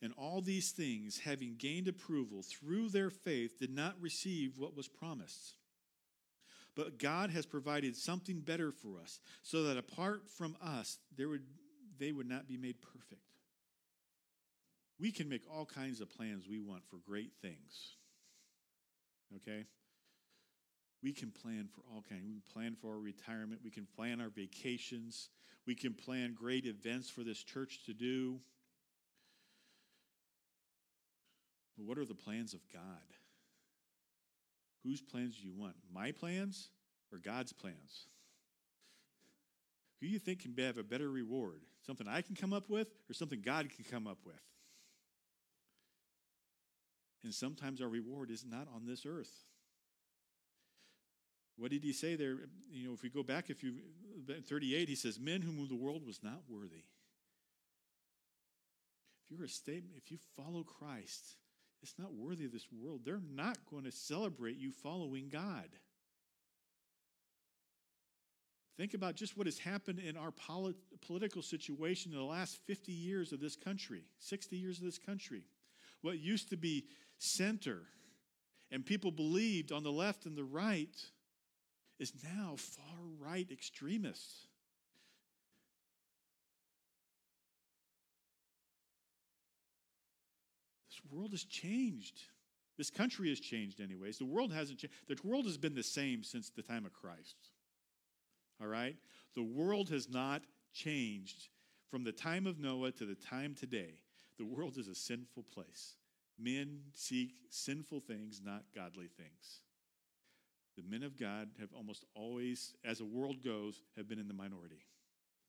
And 0.00 0.14
all 0.16 0.40
these 0.40 0.70
things, 0.70 1.18
having 1.18 1.56
gained 1.58 1.88
approval 1.88 2.42
through 2.42 2.88
their 2.88 3.10
faith, 3.10 3.58
did 3.58 3.70
not 3.70 4.00
receive 4.00 4.56
what 4.56 4.74
was 4.74 4.88
promised. 4.88 5.57
But 6.78 6.96
God 6.96 7.30
has 7.30 7.44
provided 7.44 7.96
something 7.96 8.38
better 8.38 8.70
for 8.70 9.00
us, 9.02 9.18
so 9.42 9.64
that 9.64 9.76
apart 9.76 10.30
from 10.30 10.56
us, 10.62 10.98
there 11.16 11.28
would, 11.28 11.42
they 11.98 12.12
would 12.12 12.28
not 12.28 12.46
be 12.46 12.56
made 12.56 12.76
perfect. 12.80 13.20
We 15.00 15.10
can 15.10 15.28
make 15.28 15.42
all 15.52 15.66
kinds 15.66 16.00
of 16.00 16.08
plans 16.08 16.46
we 16.48 16.60
want 16.60 16.84
for 16.88 16.98
great 17.04 17.32
things. 17.42 17.96
Okay? 19.34 19.64
We 21.02 21.12
can 21.12 21.32
plan 21.32 21.68
for 21.74 21.80
all 21.92 22.04
kinds. 22.08 22.22
We 22.24 22.34
can 22.34 22.42
plan 22.52 22.76
for 22.80 22.92
our 22.92 23.00
retirement. 23.00 23.60
We 23.64 23.70
can 23.70 23.88
plan 23.96 24.20
our 24.20 24.30
vacations. 24.30 25.30
We 25.66 25.74
can 25.74 25.94
plan 25.94 26.36
great 26.38 26.64
events 26.64 27.10
for 27.10 27.24
this 27.24 27.42
church 27.42 27.80
to 27.86 27.92
do. 27.92 28.38
But 31.76 31.86
what 31.86 31.98
are 31.98 32.04
the 32.04 32.14
plans 32.14 32.54
of 32.54 32.60
God? 32.72 32.82
Whose 34.88 35.02
plans 35.02 35.36
do 35.36 35.42
you 35.42 35.52
want? 35.52 35.74
My 35.92 36.12
plans 36.12 36.70
or 37.12 37.18
God's 37.18 37.52
plans? 37.52 38.06
Who 40.00 40.06
do 40.06 40.12
you 40.12 40.18
think 40.18 40.40
can 40.40 40.54
have 40.64 40.78
a 40.78 40.82
better 40.82 41.10
reward? 41.10 41.60
Something 41.84 42.08
I 42.08 42.22
can 42.22 42.34
come 42.34 42.54
up 42.54 42.70
with 42.70 42.88
or 43.10 43.12
something 43.12 43.42
God 43.42 43.68
can 43.68 43.84
come 43.84 44.06
up 44.06 44.16
with? 44.24 44.40
And 47.22 47.34
sometimes 47.34 47.82
our 47.82 47.88
reward 47.88 48.30
is 48.30 48.46
not 48.46 48.66
on 48.74 48.86
this 48.86 49.04
earth. 49.04 49.44
What 51.56 51.70
did 51.70 51.84
he 51.84 51.92
say 51.92 52.14
there? 52.14 52.48
You 52.70 52.88
know, 52.88 52.94
if 52.94 53.02
we 53.02 53.10
go 53.10 53.22
back, 53.22 53.50
if 53.50 53.62
you 53.62 53.74
38, 54.46 54.88
he 54.88 54.94
says, 54.94 55.20
"Men 55.20 55.42
whom 55.42 55.68
the 55.68 55.74
world 55.74 56.02
was 56.06 56.22
not 56.22 56.48
worthy." 56.48 56.84
If 59.24 59.32
you're 59.32 59.44
a 59.44 59.48
statement, 59.50 59.98
if 59.98 60.10
you 60.10 60.16
follow 60.34 60.64
Christ, 60.64 61.36
it's 61.82 61.94
not 61.98 62.12
worthy 62.12 62.44
of 62.44 62.52
this 62.52 62.66
world. 62.72 63.02
They're 63.04 63.20
not 63.34 63.58
going 63.70 63.84
to 63.84 63.92
celebrate 63.92 64.56
you 64.56 64.72
following 64.72 65.28
God. 65.28 65.68
Think 68.76 68.94
about 68.94 69.16
just 69.16 69.36
what 69.36 69.48
has 69.48 69.58
happened 69.58 69.98
in 69.98 70.16
our 70.16 70.30
polit- 70.30 70.76
political 71.00 71.42
situation 71.42 72.12
in 72.12 72.18
the 72.18 72.24
last 72.24 72.58
50 72.66 72.92
years 72.92 73.32
of 73.32 73.40
this 73.40 73.56
country, 73.56 74.04
60 74.20 74.56
years 74.56 74.78
of 74.78 74.84
this 74.84 74.98
country. 74.98 75.42
What 76.02 76.20
used 76.20 76.50
to 76.50 76.56
be 76.56 76.84
center 77.18 77.82
and 78.70 78.86
people 78.86 79.10
believed 79.10 79.72
on 79.72 79.82
the 79.82 79.90
left 79.90 80.26
and 80.26 80.36
the 80.36 80.44
right 80.44 80.96
is 81.98 82.12
now 82.22 82.54
far 82.56 82.98
right 83.18 83.50
extremists. 83.50 84.46
This 90.88 90.97
world 91.12 91.32
has 91.32 91.44
changed. 91.44 92.20
This 92.76 92.90
country 92.90 93.28
has 93.28 93.40
changed, 93.40 93.80
anyways. 93.80 94.18
The 94.18 94.24
world 94.24 94.52
hasn't 94.52 94.78
changed. 94.78 94.94
The 95.08 95.18
world 95.24 95.46
has 95.46 95.58
been 95.58 95.74
the 95.74 95.82
same 95.82 96.22
since 96.22 96.50
the 96.50 96.62
time 96.62 96.86
of 96.86 96.92
Christ. 96.92 97.36
All 98.60 98.68
right? 98.68 98.96
The 99.34 99.42
world 99.42 99.88
has 99.90 100.08
not 100.08 100.42
changed 100.72 101.48
from 101.90 102.04
the 102.04 102.12
time 102.12 102.46
of 102.46 102.58
Noah 102.58 102.92
to 102.92 103.04
the 103.04 103.14
time 103.14 103.54
today. 103.54 103.94
The 104.38 104.44
world 104.44 104.76
is 104.78 104.88
a 104.88 104.94
sinful 104.94 105.44
place. 105.52 105.96
Men 106.38 106.80
seek 106.94 107.34
sinful 107.50 108.00
things, 108.00 108.40
not 108.44 108.62
godly 108.74 109.08
things. 109.08 109.62
The 110.76 110.84
men 110.88 111.02
of 111.02 111.18
God 111.18 111.48
have 111.58 111.70
almost 111.74 112.04
always, 112.14 112.74
as 112.84 112.98
the 112.98 113.04
world 113.04 113.42
goes, 113.42 113.82
have 113.96 114.08
been 114.08 114.20
in 114.20 114.28
the 114.28 114.34
minority. 114.34 114.86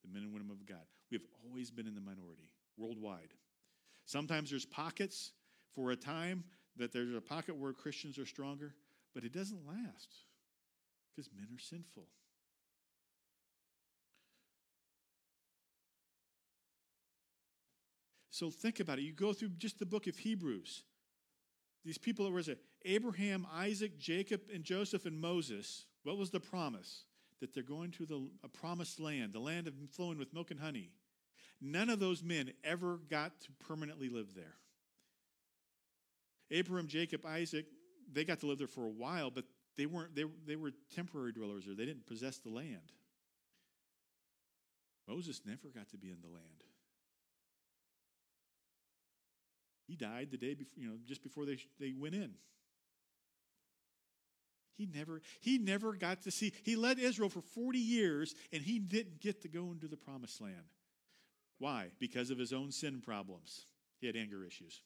The 0.03 0.11
men 0.11 0.23
and 0.23 0.33
women 0.33 0.49
of 0.49 0.65
God. 0.65 0.87
We 1.11 1.15
have 1.15 1.25
always 1.45 1.69
been 1.69 1.85
in 1.85 1.93
the 1.93 2.01
minority 2.01 2.49
worldwide. 2.77 3.33
Sometimes 4.05 4.49
there's 4.49 4.65
pockets 4.65 5.33
for 5.75 5.91
a 5.91 5.95
time 5.95 6.43
that 6.77 6.91
there's 6.91 7.15
a 7.15 7.21
pocket 7.21 7.55
where 7.55 7.73
Christians 7.73 8.17
are 8.17 8.25
stronger, 8.25 8.73
but 9.13 9.23
it 9.23 9.33
doesn't 9.33 9.67
last 9.67 10.09
because 11.09 11.29
men 11.35 11.47
are 11.53 11.59
sinful. 11.59 12.07
So 18.39 18.49
think 18.49 18.79
about 18.79 18.99
it. 18.99 19.01
You 19.01 19.11
go 19.11 19.33
through 19.33 19.49
just 19.57 19.79
the 19.79 19.85
book 19.85 20.07
of 20.07 20.17
Hebrews. 20.17 20.83
These 21.83 21.97
people 21.97 22.23
that 22.23 22.31
was 22.31 22.47
it? 22.47 22.59
Abraham, 22.85 23.45
Isaac, 23.53 23.99
Jacob, 23.99 24.41
and 24.53 24.63
Joseph 24.63 25.05
and 25.05 25.19
Moses. 25.19 25.85
What 26.03 26.17
was 26.17 26.29
the 26.29 26.39
promise? 26.39 27.03
That 27.41 27.53
they're 27.53 27.63
going 27.63 27.91
to 27.91 28.05
the, 28.05 28.29
a 28.43 28.47
promised 28.47 28.99
land, 28.99 29.33
the 29.33 29.39
land 29.39 29.67
of 29.67 29.73
flowing 29.91 30.17
with 30.17 30.33
milk 30.33 30.51
and 30.51 30.59
honey. 30.59 30.91
None 31.59 31.89
of 31.89 31.99
those 31.99 32.23
men 32.23 32.53
ever 32.63 33.01
got 33.09 33.41
to 33.41 33.51
permanently 33.59 34.07
live 34.07 34.33
there. 34.33 34.55
Abraham, 36.51 36.87
Jacob, 36.87 37.25
Isaac, 37.25 37.65
they 38.11 38.23
got 38.23 38.39
to 38.39 38.47
live 38.47 38.57
there 38.57 38.67
for 38.67 38.85
a 38.85 38.91
while, 38.91 39.29
but 39.29 39.45
they 39.77 39.85
weren't 39.85 40.15
they, 40.15 40.25
they 40.45 40.55
were 40.55 40.71
temporary 40.93 41.31
dwellers 41.31 41.65
there. 41.65 41.75
They 41.75 41.85
didn't 41.85 42.07
possess 42.07 42.37
the 42.39 42.49
land. 42.49 42.91
Moses 45.07 45.41
never 45.45 45.69
got 45.73 45.89
to 45.89 45.97
be 45.97 46.09
in 46.09 46.21
the 46.21 46.27
land. 46.27 46.63
He 49.87 49.95
died 49.95 50.29
the 50.29 50.37
day 50.37 50.53
before, 50.53 50.83
you 50.83 50.87
know, 50.87 50.97
just 51.07 51.23
before 51.23 51.45
they, 51.45 51.57
they 51.79 51.93
went 51.97 52.13
in. 52.13 52.33
He 54.77 54.85
never, 54.85 55.21
he 55.41 55.57
never 55.57 55.93
got 55.93 56.21
to 56.21 56.31
see, 56.31 56.53
he 56.63 56.75
led 56.75 56.99
Israel 56.99 57.27
for 57.27 57.41
40 57.41 57.79
years 57.79 58.35
and 58.53 58.61
he 58.61 58.77
didn't 58.77 59.19
get 59.19 59.41
to 59.41 59.47
go 59.49 59.71
into 59.71 59.87
the 59.87 59.97
promised 59.97 60.39
land. 60.39 60.55
Why? 61.57 61.87
Because 61.99 62.29
of 62.29 62.37
his 62.37 62.53
own 62.53 62.71
sin 62.71 63.01
problems. 63.01 63.65
He 63.99 64.07
had 64.07 64.15
anger 64.15 64.45
issues. 64.45 64.81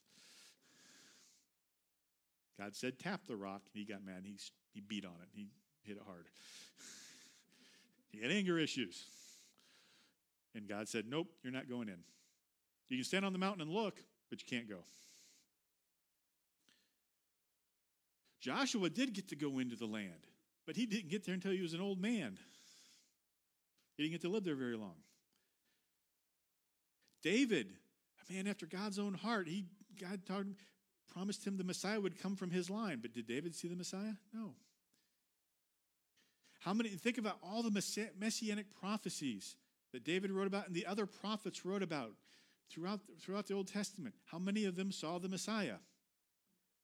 God 2.60 2.76
said, 2.76 3.00
tap 3.00 3.22
the 3.28 3.36
rock, 3.36 3.62
and 3.74 3.80
he 3.80 3.86
got 3.86 4.06
mad. 4.06 4.24
He, 4.24 4.38
he 4.74 4.82
beat 4.82 5.06
on 5.06 5.16
it. 5.22 5.30
He 5.34 5.48
hit 5.84 5.98
it 5.98 6.04
hard. 6.06 6.28
he 8.12 8.22
had 8.22 8.32
anger 8.32 8.60
issues. 8.60 9.06
And 10.56 10.68
God 10.68 10.88
said, 10.88 11.06
nope, 11.08 11.28
you're 11.44 11.54
not 11.54 11.68
going 11.68 11.90
in. 11.90 11.98
You 12.90 12.98
can 12.98 13.06
stand 13.06 13.26
on 13.26 13.34
the 13.34 13.40
mountain 13.40 13.62
and 13.62 13.72
look, 13.72 14.00
but 14.30 14.40
you 14.40 14.46
can't 14.48 14.70
go. 14.70 14.84
Joshua 18.40 18.90
did 18.90 19.14
get 19.14 19.30
to 19.30 19.36
go 19.36 19.60
into 19.60 19.76
the 19.76 19.86
land, 19.86 20.28
but 20.68 20.76
he 20.76 20.86
didn't 20.86 21.10
get 21.10 21.26
there 21.26 21.34
until 21.34 21.52
he 21.52 21.62
was 21.62 21.74
an 21.74 21.82
old 21.82 22.00
man. 22.00 22.38
He 23.96 24.04
didn't 24.04 24.12
get 24.12 24.22
to 24.22 24.30
live 24.30 24.44
there 24.44 24.56
very 24.56 24.76
long. 24.76 24.96
David, 27.24 27.68
a 28.30 28.34
man 28.34 28.48
after 28.48 28.66
God's 28.66 29.00
own 29.00 29.14
heart, 29.14 29.48
he 29.48 29.66
God 30.00 30.26
talked, 30.26 30.48
promised 31.14 31.46
him 31.46 31.58
the 31.58 31.64
Messiah 31.64 32.00
would 32.00 32.22
come 32.22 32.36
from 32.36 32.52
his 32.52 32.70
line, 32.70 33.00
but 33.02 33.14
did 33.14 33.28
David 33.28 33.54
see 33.56 33.68
the 33.68 33.76
Messiah? 33.76 34.14
No. 34.34 34.56
How 36.60 36.74
many 36.74 36.90
think 36.90 37.18
about 37.18 37.38
all 37.44 37.62
the 37.62 37.72
messianic 38.18 38.68
prophecies 38.80 39.58
that 39.92 40.06
David 40.06 40.32
wrote 40.32 40.48
about 40.48 40.68
and 40.68 40.76
the 40.76 40.86
other 40.86 41.06
prophets 41.06 41.66
wrote 41.66 41.84
about 41.84 42.14
throughout, 42.72 43.02
throughout 43.20 43.48
the 43.48 43.54
Old 43.54 43.68
Testament? 43.68 44.16
How 44.26 44.40
many 44.40 44.66
of 44.66 44.76
them 44.76 44.92
saw 44.92 45.20
the 45.20 45.28
Messiah? 45.28 45.76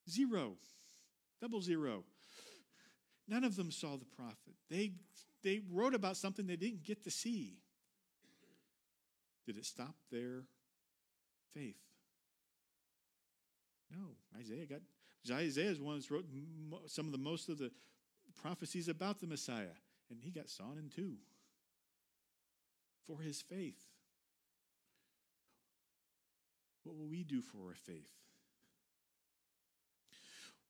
Zero. 0.10 0.58
Double 1.40 1.62
zero. 1.62 2.04
None 3.28 3.44
of 3.44 3.56
them 3.56 3.72
saw 3.72 3.96
the 3.96 4.06
prophet. 4.06 4.56
They, 4.70 4.92
they 5.44 5.62
wrote 5.72 5.94
about 5.94 6.18
something 6.18 6.46
they 6.46 6.56
didn't 6.56 6.84
get 6.84 7.04
to 7.06 7.12
see. 7.12 7.60
Did 9.46 9.58
it 9.58 9.66
stop 9.66 9.96
their 10.12 10.44
faith? 11.54 11.78
No. 13.92 14.16
Isaiah 14.38 14.66
got 14.66 14.82
Isaiah 15.32 15.70
is 15.70 15.82
one 15.82 16.00
that 16.00 16.10
wrote 16.12 16.26
some 16.88 17.06
of 17.06 17.12
the 17.12 17.18
most 17.18 17.50
of 17.50 17.58
the 17.58 17.72
prophecies 18.42 18.88
about 18.88 19.20
the 19.20 19.28
Messiah, 19.28 19.76
and 20.10 20.20
he 20.22 20.32
got 20.32 20.50
sawn 20.50 20.78
in 20.78 20.90
two 20.90 21.16
for 23.06 23.20
his 23.22 23.42
faith. 23.42 23.80
What 26.84 26.96
will 26.96 27.08
we 27.08 27.24
do 27.24 27.42
for 27.42 27.58
our 27.68 27.76
faith? 27.76 28.10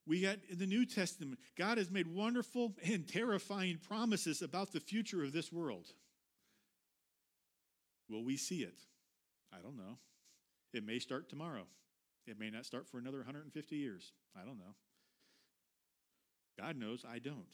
We 0.08 0.22
got 0.22 0.38
in 0.50 0.58
the 0.58 0.66
New 0.66 0.86
Testament, 0.86 1.40
God 1.56 1.78
has 1.78 1.92
made 1.92 2.08
wonderful 2.08 2.74
and 2.84 3.08
terrifying 3.08 3.78
promises 3.88 4.42
about 4.42 4.72
the 4.72 4.80
future 4.80 5.24
of 5.24 5.34
this 5.34 5.52
world. 5.52 5.86
Will 8.10 8.24
we 8.24 8.36
see 8.36 8.64
it? 8.64 8.80
I 9.54 9.62
don't 9.62 9.78
know. 9.78 10.00
It 10.74 10.84
may 10.84 10.98
start 10.98 11.30
tomorrow. 11.30 11.68
It 12.30 12.40
may 12.40 12.52
not 12.52 12.66
start 12.66 12.88
for 12.88 13.00
another 13.00 13.18
150 13.18 13.76
years. 13.76 14.12
I 14.40 14.46
don't 14.46 14.60
know. 14.60 14.76
God 16.60 16.78
knows 16.78 17.04
I 17.10 17.18
don't. 17.18 17.48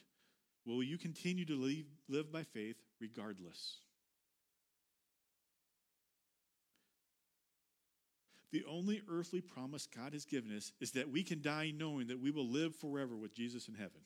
Will 0.66 0.84
you 0.84 0.98
continue 0.98 1.46
to 1.46 1.56
live, 1.56 1.86
live 2.10 2.32
by 2.32 2.44
faith 2.44 2.76
regardless? 3.00 3.78
The 8.52 8.66
only 8.70 9.02
earthly 9.10 9.40
promise 9.42 9.88
God 9.88 10.12
has 10.14 10.26
given 10.26 10.56
us 10.56 10.74
is 10.82 10.92
that 10.92 11.10
we 11.10 11.24
can 11.24 11.42
die 11.42 11.72
knowing 11.76 12.08
that 12.08 12.20
we 12.20 12.32
will 12.32 12.48
live 12.48 12.76
forever 12.76 13.16
with 13.16 13.34
Jesus 13.34 13.70
in 13.70 13.76
heaven. 13.76 14.02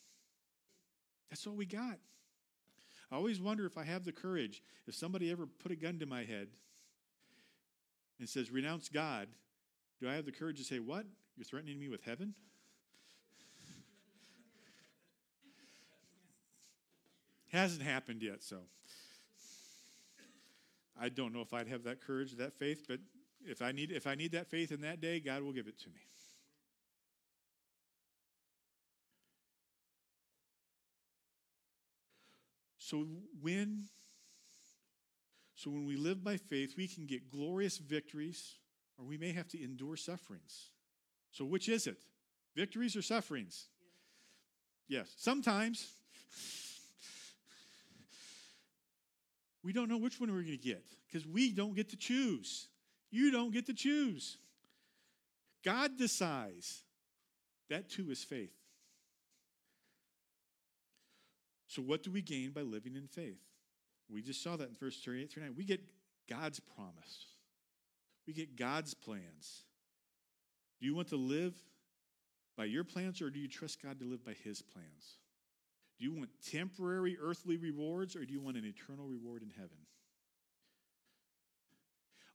That's 1.31 1.47
all 1.47 1.53
we 1.53 1.65
got. 1.65 1.97
I 3.11 3.15
always 3.15 3.41
wonder 3.41 3.65
if 3.65 3.77
I 3.77 3.83
have 3.85 4.05
the 4.05 4.11
courage, 4.11 4.61
if 4.87 4.93
somebody 4.93 5.31
ever 5.31 5.47
put 5.47 5.71
a 5.71 5.75
gun 5.75 5.97
to 5.99 6.05
my 6.05 6.25
head 6.25 6.49
and 8.19 8.29
says, 8.29 8.51
renounce 8.51 8.89
God, 8.89 9.29
do 9.99 10.09
I 10.09 10.13
have 10.13 10.25
the 10.25 10.31
courage 10.31 10.57
to 10.57 10.63
say, 10.63 10.79
What? 10.79 11.05
You're 11.35 11.45
threatening 11.45 11.79
me 11.79 11.89
with 11.89 12.03
heaven? 12.03 12.33
Hasn't 17.51 17.81
happened 17.81 18.21
yet, 18.21 18.43
so 18.43 18.57
I 20.99 21.09
don't 21.09 21.33
know 21.33 21.41
if 21.41 21.53
I'd 21.53 21.67
have 21.67 21.83
that 21.83 22.01
courage, 22.01 22.33
that 22.33 22.53
faith, 22.53 22.85
but 22.87 22.99
if 23.45 23.61
I 23.61 23.71
need 23.71 23.91
if 23.91 24.07
I 24.07 24.15
need 24.15 24.31
that 24.33 24.47
faith 24.47 24.71
in 24.71 24.81
that 24.81 25.01
day, 25.01 25.19
God 25.19 25.43
will 25.43 25.53
give 25.53 25.67
it 25.67 25.79
to 25.79 25.89
me. 25.89 26.01
So 32.77 33.05
when 33.41 33.85
so 35.55 35.69
when 35.69 35.85
we 35.85 35.95
live 35.95 36.23
by 36.23 36.37
faith, 36.37 36.75
we 36.77 36.87
can 36.87 37.05
get 37.05 37.29
glorious 37.29 37.77
victories 37.77 38.55
or 38.99 39.05
we 39.05 39.17
may 39.17 39.31
have 39.31 39.47
to 39.49 39.63
endure 39.63 39.95
sufferings. 39.95 40.71
So 41.31 41.45
which 41.45 41.69
is 41.69 41.87
it? 41.87 42.03
Victories 42.55 42.95
or 42.95 43.01
sufferings? 43.01 43.67
Yes. 44.87 45.07
yes. 45.07 45.13
Sometimes 45.17 45.89
We 49.63 49.73
don't 49.73 49.89
know 49.89 49.97
which 49.97 50.19
one 50.19 50.29
we're 50.29 50.41
going 50.41 50.57
to 50.57 50.63
get 50.63 50.83
because 51.07 51.27
we 51.27 51.51
don't 51.51 51.75
get 51.75 51.89
to 51.89 51.97
choose. 51.97 52.67
You 53.11 53.31
don't 53.31 53.51
get 53.51 53.65
to 53.67 53.73
choose. 53.73 54.37
God 55.63 55.97
decides. 55.97 56.83
That 57.69 57.89
too 57.89 58.09
is 58.09 58.23
faith. 58.23 58.53
So, 61.67 61.81
what 61.81 62.01
do 62.01 62.09
we 62.09 62.21
gain 62.21 62.51
by 62.51 62.61
living 62.61 62.95
in 62.95 63.07
faith? 63.07 63.37
We 64.11 64.23
just 64.23 64.41
saw 64.41 64.55
that 64.55 64.69
in 64.69 64.75
verse 64.75 64.99
38 65.03 65.31
through 65.31 65.43
9. 65.43 65.53
We 65.55 65.65
get 65.65 65.81
God's 66.27 66.59
promise, 66.59 67.25
we 68.29 68.33
get 68.33 68.55
God's 68.55 68.93
plans. 68.93 69.63
Do 70.79 70.85
you 70.85 70.93
want 70.93 71.07
to 71.07 71.15
live 71.15 71.55
by 72.55 72.65
your 72.65 72.83
plans 72.83 73.23
or 73.23 73.31
do 73.31 73.39
you 73.39 73.47
trust 73.47 73.81
God 73.81 73.99
to 73.99 74.05
live 74.05 74.23
by 74.23 74.35
His 74.43 74.61
plans? 74.61 75.17
Do 75.97 76.05
you 76.05 76.13
want 76.13 76.29
temporary 76.51 77.17
earthly 77.19 77.57
rewards 77.57 78.15
or 78.15 78.25
do 78.25 78.31
you 78.31 78.39
want 78.39 78.55
an 78.55 78.65
eternal 78.65 79.07
reward 79.07 79.41
in 79.41 79.49
heaven? 79.49 79.79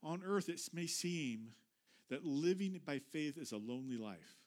On 0.03 0.21
earth, 0.27 0.49
it 0.49 0.61
may 0.73 0.89
seem 0.89 1.51
that 2.11 2.25
living 2.25 2.81
by 2.85 2.99
faith 2.99 3.39
is 3.39 3.53
a 3.53 3.57
lonely 3.57 3.97
life. 3.97 4.41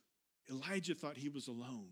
Elijah 0.51 0.95
thought 0.95 1.15
he 1.15 1.29
was 1.29 1.47
alone. 1.47 1.91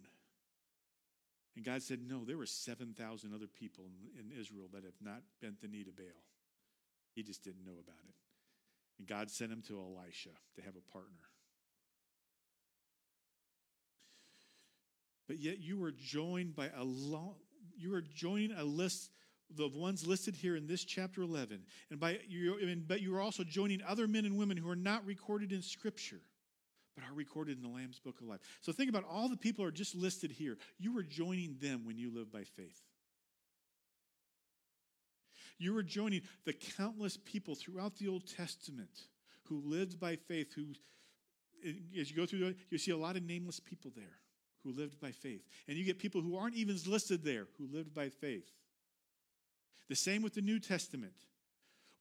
And 1.55 1.63
God 1.63 1.81
said, 1.81 1.99
No, 2.05 2.25
there 2.25 2.37
were 2.37 2.45
7,000 2.45 3.33
other 3.33 3.47
people 3.47 3.85
in, 3.85 4.19
in, 4.19 4.37
Israel 4.37 4.67
that 4.73 4.83
have 4.83 4.99
not 5.01 5.21
bent 5.41 5.61
the 5.61 5.69
knee 5.69 5.85
to 5.85 5.91
Baal. 5.91 6.25
He 7.15 7.23
just 7.23 7.41
didn't 7.41 7.63
know 7.65 7.79
about 7.81 8.03
it. 8.05 8.15
And 8.97 9.07
God 9.07 9.29
sent 9.29 9.51
him 9.51 9.61
to 9.67 9.79
Elisha 9.79 10.29
to 10.55 10.61
have 10.61 10.75
a 10.75 10.91
partner. 10.91 11.25
but 15.27 15.39
yet 15.39 15.59
you 15.59 15.83
are 15.83 15.91
joined 15.91 16.55
by 16.55 16.69
a 16.77 16.83
long, 16.83 17.35
you 17.77 17.93
are 17.93 18.01
joining 18.01 18.51
a 18.51 18.63
list 18.63 19.09
the 19.55 19.67
ones 19.67 20.07
listed 20.07 20.35
here 20.35 20.55
in 20.55 20.65
this 20.65 20.83
chapter 20.83 21.21
11 21.21 21.61
and 21.91 21.99
by 21.99 22.19
you 22.27 22.57
but 22.87 22.99
you 22.99 23.15
are 23.15 23.21
also 23.21 23.43
joining 23.43 23.79
other 23.83 24.07
men 24.07 24.25
and 24.25 24.37
women 24.37 24.57
who 24.57 24.67
are 24.67 24.75
not 24.75 25.05
recorded 25.05 25.51
in 25.51 25.61
scripture 25.61 26.21
but 26.95 27.03
are 27.03 27.13
recorded 27.13 27.55
in 27.57 27.61
the 27.61 27.69
lamb's 27.69 27.99
book 27.99 28.21
of 28.21 28.27
life. 28.27 28.39
So 28.61 28.71
think 28.71 28.89
about 28.89 29.03
all 29.07 29.29
the 29.29 29.37
people 29.37 29.65
are 29.65 29.71
just 29.71 29.95
listed 29.95 30.31
here. 30.31 30.57
You 30.79 30.97
are 30.97 31.03
joining 31.03 31.57
them 31.61 31.85
when 31.85 31.97
you 31.97 32.09
live 32.09 32.31
by 32.31 32.43
faith 32.43 32.81
you 35.57 35.75
are 35.77 35.83
joining 35.83 36.21
the 36.45 36.53
countless 36.53 37.17
people 37.17 37.55
throughout 37.55 37.95
the 37.97 38.07
old 38.07 38.27
testament 38.27 39.07
who 39.43 39.61
lived 39.65 39.99
by 39.99 40.15
faith 40.15 40.53
who 40.53 40.65
as 41.99 42.11
you 42.11 42.15
go 42.15 42.25
through 42.25 42.53
you 42.69 42.77
see 42.77 42.91
a 42.91 42.97
lot 42.97 43.15
of 43.15 43.23
nameless 43.23 43.59
people 43.59 43.91
there 43.95 44.19
who 44.65 44.73
lived 44.73 44.99
by 44.99 45.11
faith. 45.11 45.43
And 45.67 45.77
you 45.77 45.85
get 45.85 45.99
people 45.99 46.21
who 46.21 46.35
aren't 46.35 46.55
even 46.55 46.77
listed 46.87 47.23
there 47.23 47.45
who 47.57 47.67
lived 47.71 47.93
by 47.93 48.09
faith. 48.09 48.51
The 49.87 49.95
same 49.95 50.23
with 50.23 50.33
the 50.33 50.41
New 50.41 50.59
Testament. 50.59 51.13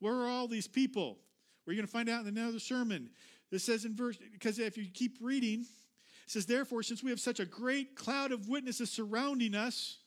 Where 0.00 0.14
are 0.14 0.28
all 0.28 0.48
these 0.48 0.66
people? 0.66 1.18
We're 1.66 1.74
going 1.74 1.86
to 1.86 1.92
find 1.92 2.08
out 2.08 2.26
in 2.26 2.36
another 2.36 2.58
sermon. 2.58 3.10
This 3.50 3.64
says 3.64 3.84
in 3.84 3.94
verse, 3.94 4.16
because 4.32 4.58
if 4.58 4.76
you 4.76 4.86
keep 4.92 5.18
reading, 5.20 5.60
it 5.60 6.30
says, 6.30 6.46
Therefore, 6.46 6.82
since 6.82 7.02
we 7.02 7.10
have 7.10 7.20
such 7.20 7.38
a 7.38 7.44
great 7.44 7.94
cloud 7.94 8.32
of 8.32 8.48
witnesses 8.48 8.90
surrounding 8.90 9.54
us, 9.54 9.98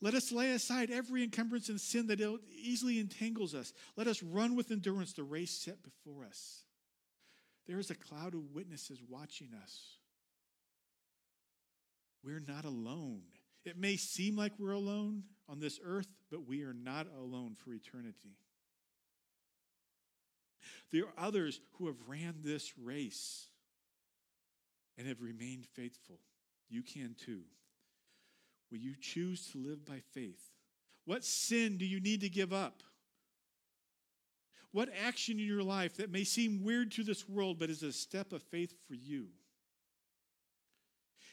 let 0.00 0.14
us 0.14 0.30
lay 0.30 0.52
aside 0.52 0.90
every 0.90 1.24
encumbrance 1.24 1.68
and 1.68 1.80
sin 1.80 2.06
that 2.06 2.20
easily 2.56 3.00
entangles 3.00 3.54
us. 3.54 3.72
Let 3.96 4.06
us 4.06 4.22
run 4.22 4.54
with 4.54 4.70
endurance 4.70 5.12
the 5.12 5.24
race 5.24 5.50
set 5.50 5.82
before 5.82 6.24
us. 6.24 6.62
There 7.66 7.78
is 7.78 7.90
a 7.90 7.94
cloud 7.94 8.34
of 8.34 8.54
witnesses 8.54 9.00
watching 9.08 9.50
us. 9.62 9.98
We're 12.24 12.42
not 12.46 12.64
alone. 12.64 13.22
It 13.64 13.76
may 13.76 13.96
seem 13.96 14.36
like 14.36 14.52
we're 14.58 14.72
alone 14.72 15.24
on 15.48 15.60
this 15.60 15.80
earth, 15.84 16.08
but 16.30 16.46
we 16.46 16.62
are 16.62 16.74
not 16.74 17.06
alone 17.18 17.54
for 17.56 17.72
eternity. 17.72 18.38
There 20.90 21.04
are 21.04 21.26
others 21.26 21.60
who 21.74 21.86
have 21.88 21.96
ran 22.06 22.36
this 22.42 22.72
race 22.78 23.46
and 24.96 25.06
have 25.06 25.20
remained 25.20 25.66
faithful. 25.66 26.18
You 26.70 26.82
can 26.82 27.14
too. 27.18 27.42
Will 28.70 28.78
you 28.78 28.94
choose 29.00 29.50
to 29.52 29.58
live 29.58 29.84
by 29.84 30.00
faith? 30.12 30.52
What 31.04 31.24
sin 31.24 31.78
do 31.78 31.86
you 31.86 32.00
need 32.00 32.20
to 32.20 32.28
give 32.28 32.52
up? 32.52 32.82
What 34.72 34.90
action 35.06 35.40
in 35.40 35.46
your 35.46 35.62
life 35.62 35.96
that 35.96 36.10
may 36.10 36.24
seem 36.24 36.62
weird 36.62 36.92
to 36.92 37.02
this 37.02 37.26
world 37.28 37.58
but 37.58 37.70
is 37.70 37.82
a 37.82 37.92
step 37.92 38.32
of 38.32 38.42
faith 38.42 38.74
for 38.86 38.94
you? 38.94 39.28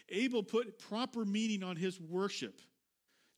Abel 0.10 0.44
put 0.44 0.80
proper 0.80 1.26
meaning 1.26 1.64
on 1.64 1.76
his 1.76 2.00
worship, 2.00 2.62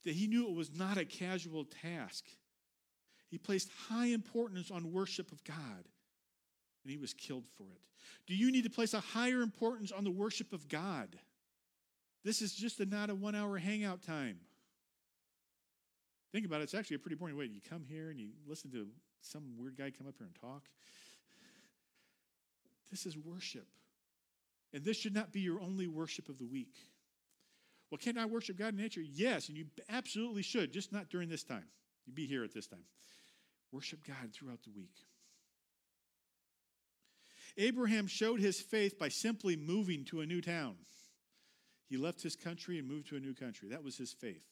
that 0.03 0.13
he 0.13 0.27
knew 0.27 0.47
it 0.47 0.55
was 0.55 0.71
not 0.71 0.97
a 0.97 1.05
casual 1.05 1.65
task. 1.65 2.25
He 3.29 3.37
placed 3.37 3.69
high 3.89 4.07
importance 4.07 4.69
on 4.69 4.93
worship 4.93 5.31
of 5.31 5.43
God, 5.43 5.57
and 6.83 6.91
he 6.91 6.97
was 6.97 7.13
killed 7.13 7.47
for 7.57 7.63
it. 7.63 7.81
Do 8.27 8.35
you 8.35 8.51
need 8.51 8.63
to 8.65 8.69
place 8.69 8.93
a 8.93 8.99
higher 8.99 9.41
importance 9.41 9.91
on 9.91 10.03
the 10.03 10.11
worship 10.11 10.53
of 10.53 10.67
God? 10.67 11.17
This 12.27 12.41
is 12.41 12.51
just 12.51 12.81
a, 12.81 12.85
not 12.85 13.09
a 13.09 13.15
one 13.15 13.35
hour 13.35 13.57
hangout 13.57 14.03
time. 14.03 14.35
Think 16.33 16.45
about 16.45 16.59
it, 16.59 16.63
it's 16.65 16.73
actually 16.73 16.97
a 16.97 16.99
pretty 16.99 17.15
boring 17.15 17.37
way. 17.37 17.45
You 17.45 17.61
come 17.69 17.85
here 17.87 18.09
and 18.09 18.19
you 18.19 18.31
listen 18.45 18.69
to 18.71 18.85
some 19.21 19.43
weird 19.57 19.77
guy 19.77 19.91
come 19.97 20.07
up 20.07 20.15
here 20.17 20.27
and 20.27 20.35
talk. 20.35 20.63
This 22.91 23.05
is 23.05 23.17
worship. 23.17 23.65
And 24.73 24.83
this 24.83 24.97
should 24.97 25.13
not 25.13 25.31
be 25.31 25.39
your 25.39 25.61
only 25.61 25.87
worship 25.87 26.27
of 26.27 26.37
the 26.37 26.45
week. 26.45 26.75
Well, 27.89 27.97
can 27.97 28.17
I 28.17 28.25
worship 28.25 28.57
God 28.57 28.73
in 28.73 28.75
nature? 28.75 28.99
Yes, 28.99 29.47
and 29.47 29.57
you 29.57 29.67
absolutely 29.87 30.43
should, 30.43 30.73
just 30.73 30.91
not 30.91 31.09
during 31.09 31.29
this 31.29 31.45
time. 31.45 31.67
You 32.05 32.11
be 32.11 32.27
here 32.27 32.43
at 32.43 32.53
this 32.53 32.67
time. 32.67 32.83
Worship 33.71 34.05
God 34.05 34.33
throughout 34.33 34.63
the 34.63 34.71
week. 34.75 34.97
Abraham 37.55 38.05
showed 38.05 38.41
his 38.41 38.59
faith 38.59 38.99
by 38.99 39.07
simply 39.07 39.55
moving 39.55 40.03
to 40.05 40.19
a 40.19 40.25
new 40.25 40.41
town. 40.41 40.75
He 41.89 41.97
left 41.97 42.21
his 42.21 42.35
country 42.35 42.77
and 42.77 42.87
moved 42.87 43.09
to 43.09 43.15
a 43.15 43.19
new 43.19 43.33
country. 43.33 43.69
That 43.69 43.83
was 43.83 43.97
his 43.97 44.11
faith. 44.11 44.43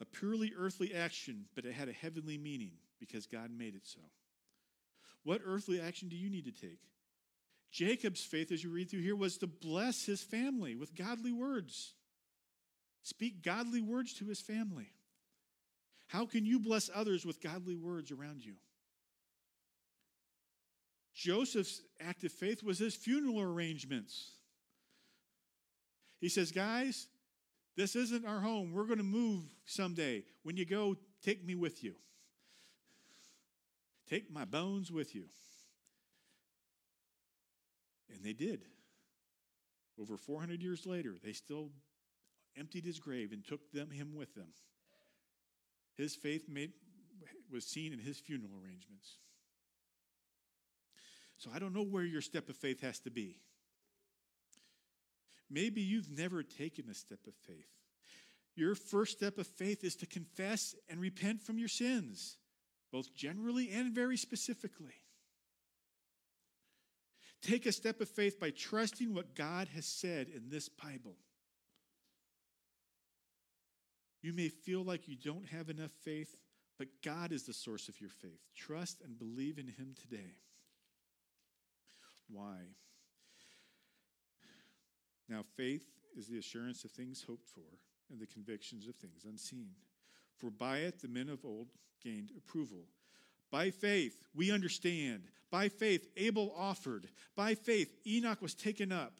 A 0.00 0.04
purely 0.04 0.52
earthly 0.56 0.94
action, 0.94 1.46
but 1.54 1.64
it 1.64 1.74
had 1.74 1.88
a 1.88 1.92
heavenly 1.92 2.38
meaning 2.38 2.72
because 2.98 3.26
God 3.26 3.50
made 3.56 3.74
it 3.74 3.86
so. 3.86 4.00
What 5.24 5.42
earthly 5.44 5.80
action 5.80 6.08
do 6.08 6.16
you 6.16 6.30
need 6.30 6.44
to 6.44 6.52
take? 6.52 6.80
Jacob's 7.70 8.22
faith, 8.22 8.52
as 8.52 8.62
you 8.62 8.70
read 8.70 8.90
through 8.90 9.00
here, 9.02 9.16
was 9.16 9.38
to 9.38 9.46
bless 9.46 10.04
his 10.04 10.22
family 10.22 10.74
with 10.74 10.94
godly 10.94 11.32
words. 11.32 11.94
Speak 13.02 13.42
godly 13.42 13.80
words 13.80 14.12
to 14.14 14.26
his 14.26 14.40
family. 14.40 14.92
How 16.08 16.26
can 16.26 16.44
you 16.44 16.60
bless 16.60 16.90
others 16.94 17.24
with 17.24 17.40
godly 17.40 17.74
words 17.74 18.12
around 18.12 18.44
you? 18.44 18.54
Joseph's 21.14 21.80
act 22.00 22.24
of 22.24 22.32
faith 22.32 22.62
was 22.62 22.78
his 22.78 22.94
funeral 22.94 23.40
arrangements. 23.40 24.32
He 26.22 26.28
says, 26.28 26.52
Guys, 26.52 27.08
this 27.76 27.96
isn't 27.96 28.24
our 28.24 28.40
home. 28.40 28.72
We're 28.72 28.86
going 28.86 28.98
to 28.98 29.04
move 29.04 29.42
someday. 29.66 30.22
When 30.44 30.56
you 30.56 30.64
go, 30.64 30.96
take 31.20 31.44
me 31.44 31.56
with 31.56 31.82
you. 31.82 31.96
Take 34.08 34.32
my 34.32 34.44
bones 34.44 34.92
with 34.92 35.16
you. 35.16 35.24
And 38.14 38.24
they 38.24 38.34
did. 38.34 38.62
Over 40.00 40.16
400 40.16 40.62
years 40.62 40.86
later, 40.86 41.16
they 41.22 41.32
still 41.32 41.70
emptied 42.56 42.84
his 42.84 43.00
grave 43.00 43.32
and 43.32 43.44
took 43.44 43.72
them 43.72 43.90
him 43.90 44.14
with 44.14 44.32
them. 44.36 44.52
His 45.96 46.14
faith 46.14 46.48
made, 46.48 46.70
was 47.50 47.66
seen 47.66 47.92
in 47.92 47.98
his 47.98 48.18
funeral 48.18 48.52
arrangements. 48.62 49.16
So 51.36 51.50
I 51.52 51.58
don't 51.58 51.74
know 51.74 51.82
where 51.82 52.04
your 52.04 52.20
step 52.20 52.48
of 52.48 52.56
faith 52.56 52.80
has 52.82 53.00
to 53.00 53.10
be. 53.10 53.40
Maybe 55.52 55.82
you've 55.82 56.10
never 56.10 56.42
taken 56.42 56.88
a 56.88 56.94
step 56.94 57.20
of 57.26 57.34
faith. 57.46 57.68
Your 58.54 58.74
first 58.74 59.12
step 59.12 59.38
of 59.38 59.46
faith 59.46 59.84
is 59.84 59.96
to 59.96 60.06
confess 60.06 60.74
and 60.88 61.00
repent 61.00 61.42
from 61.42 61.58
your 61.58 61.68
sins, 61.68 62.38
both 62.90 63.14
generally 63.14 63.70
and 63.70 63.94
very 63.94 64.16
specifically. 64.16 64.94
Take 67.42 67.66
a 67.66 67.72
step 67.72 68.00
of 68.00 68.08
faith 68.08 68.40
by 68.40 68.50
trusting 68.50 69.12
what 69.12 69.34
God 69.34 69.68
has 69.74 69.84
said 69.84 70.28
in 70.28 70.48
this 70.48 70.68
Bible. 70.68 71.16
You 74.22 74.32
may 74.32 74.48
feel 74.48 74.84
like 74.84 75.08
you 75.08 75.16
don't 75.16 75.48
have 75.48 75.68
enough 75.68 75.90
faith, 76.04 76.36
but 76.78 76.88
God 77.04 77.32
is 77.32 77.42
the 77.42 77.52
source 77.52 77.88
of 77.88 78.00
your 78.00 78.10
faith. 78.10 78.40
Trust 78.54 79.02
and 79.04 79.18
believe 79.18 79.58
in 79.58 79.66
Him 79.66 79.94
today. 80.00 80.36
Why? 82.30 82.58
Now, 85.28 85.42
faith 85.56 85.84
is 86.16 86.26
the 86.26 86.38
assurance 86.38 86.84
of 86.84 86.90
things 86.90 87.24
hoped 87.26 87.48
for 87.48 87.78
and 88.10 88.20
the 88.20 88.26
convictions 88.26 88.86
of 88.86 88.94
things 88.96 89.24
unseen. 89.24 89.70
For 90.36 90.50
by 90.50 90.78
it 90.78 91.00
the 91.00 91.08
men 91.08 91.28
of 91.28 91.44
old 91.44 91.68
gained 92.02 92.32
approval. 92.36 92.84
By 93.50 93.70
faith, 93.70 94.16
we 94.34 94.50
understand. 94.50 95.24
By 95.50 95.68
faith, 95.68 96.08
Abel 96.16 96.54
offered. 96.56 97.08
By 97.36 97.54
faith, 97.54 97.94
Enoch 98.06 98.40
was 98.40 98.54
taken 98.54 98.90
up. 98.90 99.12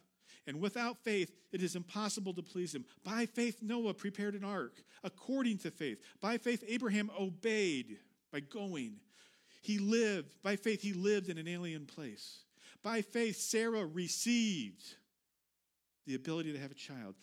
And 0.47 0.61
without 0.61 0.99
faith, 0.99 1.31
it 1.53 1.63
is 1.63 1.77
impossible 1.77 2.35
to 2.35 2.43
please 2.43 2.75
him. 2.75 2.85
By 3.05 3.27
faith, 3.27 3.59
Noah 3.63 3.95
prepared 3.95 4.35
an 4.35 4.43
ark 4.43 4.83
according 5.05 5.59
to 5.59 5.71
faith. 5.71 5.99
By 6.21 6.39
faith, 6.39 6.65
Abraham 6.67 7.11
obeyed 7.19 7.99
by 8.33 8.41
going. 8.41 8.97
He 9.61 9.79
lived, 9.79 10.43
by 10.43 10.57
faith, 10.57 10.83
he 10.83 10.95
lived 10.95 11.29
in 11.29 11.39
an 11.39 11.47
alien 11.47 11.87
place. 11.87 12.41
By 12.83 13.03
faith, 13.03 13.37
Sarah 13.37 13.87
received 13.87 14.97
the 16.07 16.15
ability 16.15 16.53
to 16.53 16.59
have 16.59 16.71
a 16.71 16.75
child. 16.75 17.15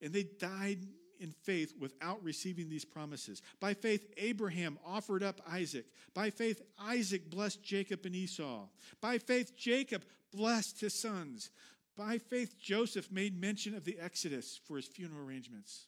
And 0.00 0.12
they 0.12 0.24
died 0.24 0.78
in 1.20 1.30
faith 1.30 1.74
without 1.78 2.22
receiving 2.22 2.68
these 2.68 2.84
promises. 2.84 3.40
By 3.60 3.74
faith, 3.74 4.06
Abraham 4.16 4.78
offered 4.84 5.22
up 5.22 5.40
Isaac. 5.50 5.86
By 6.12 6.30
faith, 6.30 6.60
Isaac 6.78 7.30
blessed 7.30 7.62
Jacob 7.62 8.04
and 8.04 8.14
Esau. 8.14 8.66
By 9.00 9.18
faith, 9.18 9.56
Jacob 9.56 10.04
blessed 10.32 10.80
his 10.80 10.94
sons. 10.94 11.50
By 11.96 12.18
faith, 12.18 12.56
Joseph 12.60 13.10
made 13.10 13.40
mention 13.40 13.74
of 13.74 13.84
the 13.84 13.98
Exodus 14.00 14.60
for 14.64 14.76
his 14.76 14.86
funeral 14.86 15.24
arrangements. 15.24 15.86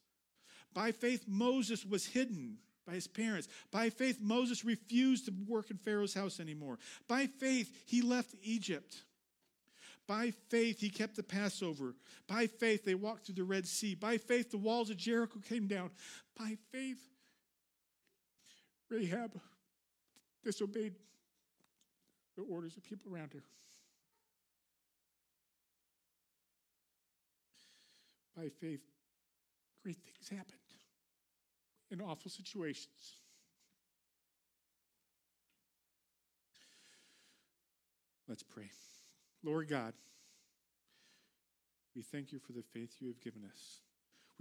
By 0.73 0.93
faith, 0.93 1.25
Moses 1.27 1.85
was 1.85 2.07
hidden 2.07 2.59
by 2.87 2.95
his 2.95 3.09
parents. 3.09 3.49
By 3.73 3.91
faith, 3.91 4.19
Moses 4.21 4.65
refused 4.65 5.27
to 5.27 5.33
work 5.49 5.71
in 5.71 5.79
Pharaoh's 5.79 6.15
house 6.15 6.39
anymore. 6.39 6.79
By 7.09 7.27
faith, 7.27 7.85
he 7.87 8.03
left 8.03 8.35
Egypt. 8.43 9.03
By 10.07 10.33
faith, 10.49 10.81
he 10.81 10.89
kept 10.89 11.17
the 11.17 11.23
Passover. 11.23 11.95
By 12.29 12.47
faith, 12.47 12.85
they 12.85 12.95
walked 12.95 13.27
through 13.27 13.35
the 13.35 13.45
Red 13.45 13.67
Sea. 13.67 13.95
By 13.95 14.19
faith, 14.19 14.51
the 14.51 14.59
walls 14.59 14.91
of 14.91 14.97
Jericho 14.97 15.41
came 15.49 15.67
down. 15.67 15.91
By 16.39 16.57
faith, 16.71 17.01
Rahab 18.89 19.33
disobeyed 20.45 20.95
the 22.37 22.43
orders 22.43 22.77
of 22.77 22.85
people 22.85 23.13
around 23.13 23.33
her. 23.33 23.43
By 28.37 28.49
faith, 28.61 28.83
great 29.83 29.97
things 29.97 30.29
happened 30.29 30.59
in 31.91 32.01
awful 32.01 32.31
situations. 32.31 33.21
Let's 38.29 38.43
pray. 38.43 38.71
Lord 39.47 39.69
God, 39.69 39.95
we 41.95 42.03
thank 42.03 42.33
you 42.33 42.41
for 42.41 42.53
the 42.53 42.65
faith 42.75 42.97
you 42.99 43.07
have 43.07 43.21
given 43.21 43.43
us. 43.45 43.81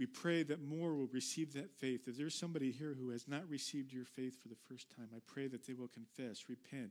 We 0.00 0.06
pray 0.06 0.42
that 0.42 0.60
more 0.60 0.94
will 0.94 1.06
receive 1.06 1.54
that 1.54 1.70
faith. 1.70 2.08
If 2.08 2.18
there's 2.18 2.34
somebody 2.34 2.72
here 2.72 2.94
who 2.98 3.10
has 3.10 3.28
not 3.28 3.48
received 3.48 3.92
your 3.92 4.04
faith 4.04 4.34
for 4.42 4.48
the 4.48 4.56
first 4.68 4.90
time, 4.94 5.08
I 5.14 5.20
pray 5.24 5.46
that 5.46 5.64
they 5.64 5.74
will 5.74 5.88
confess, 5.88 6.48
repent, 6.48 6.90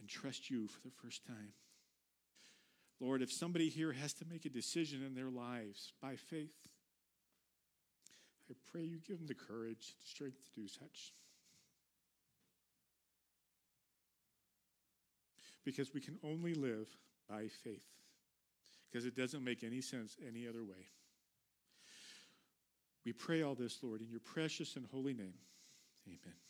and 0.00 0.08
trust 0.08 0.50
you 0.50 0.66
for 0.66 0.80
the 0.82 0.94
first 1.02 1.24
time. 1.24 1.52
Lord, 3.00 3.22
if 3.22 3.32
somebody 3.32 3.68
here 3.68 3.92
has 3.92 4.12
to 4.14 4.24
make 4.28 4.44
a 4.44 4.50
decision 4.50 5.04
in 5.04 5.14
their 5.14 5.30
lives 5.30 5.92
by 6.02 6.16
faith, 6.16 6.54
I 8.50 8.54
pray 8.70 8.82
you 8.82 8.98
give 8.98 9.18
them 9.18 9.28
the 9.28 9.34
courage, 9.34 9.94
the 10.02 10.08
strength 10.08 10.38
to 10.44 10.60
do 10.60 10.66
such. 10.66 11.12
Because 15.64 15.94
we 15.94 16.00
can 16.00 16.18
only 16.24 16.52
live 16.54 16.88
by 17.28 17.48
faith, 17.64 17.86
because 18.90 19.06
it 19.06 19.16
doesn't 19.16 19.44
make 19.44 19.64
any 19.64 19.80
sense 19.80 20.16
any 20.26 20.46
other 20.46 20.64
way. 20.64 20.88
We 23.04 23.12
pray 23.12 23.42
all 23.42 23.54
this, 23.54 23.78
Lord, 23.82 24.00
in 24.00 24.10
your 24.10 24.20
precious 24.20 24.76
and 24.76 24.86
holy 24.90 25.14
name. 25.14 25.38
Amen. 26.08 26.45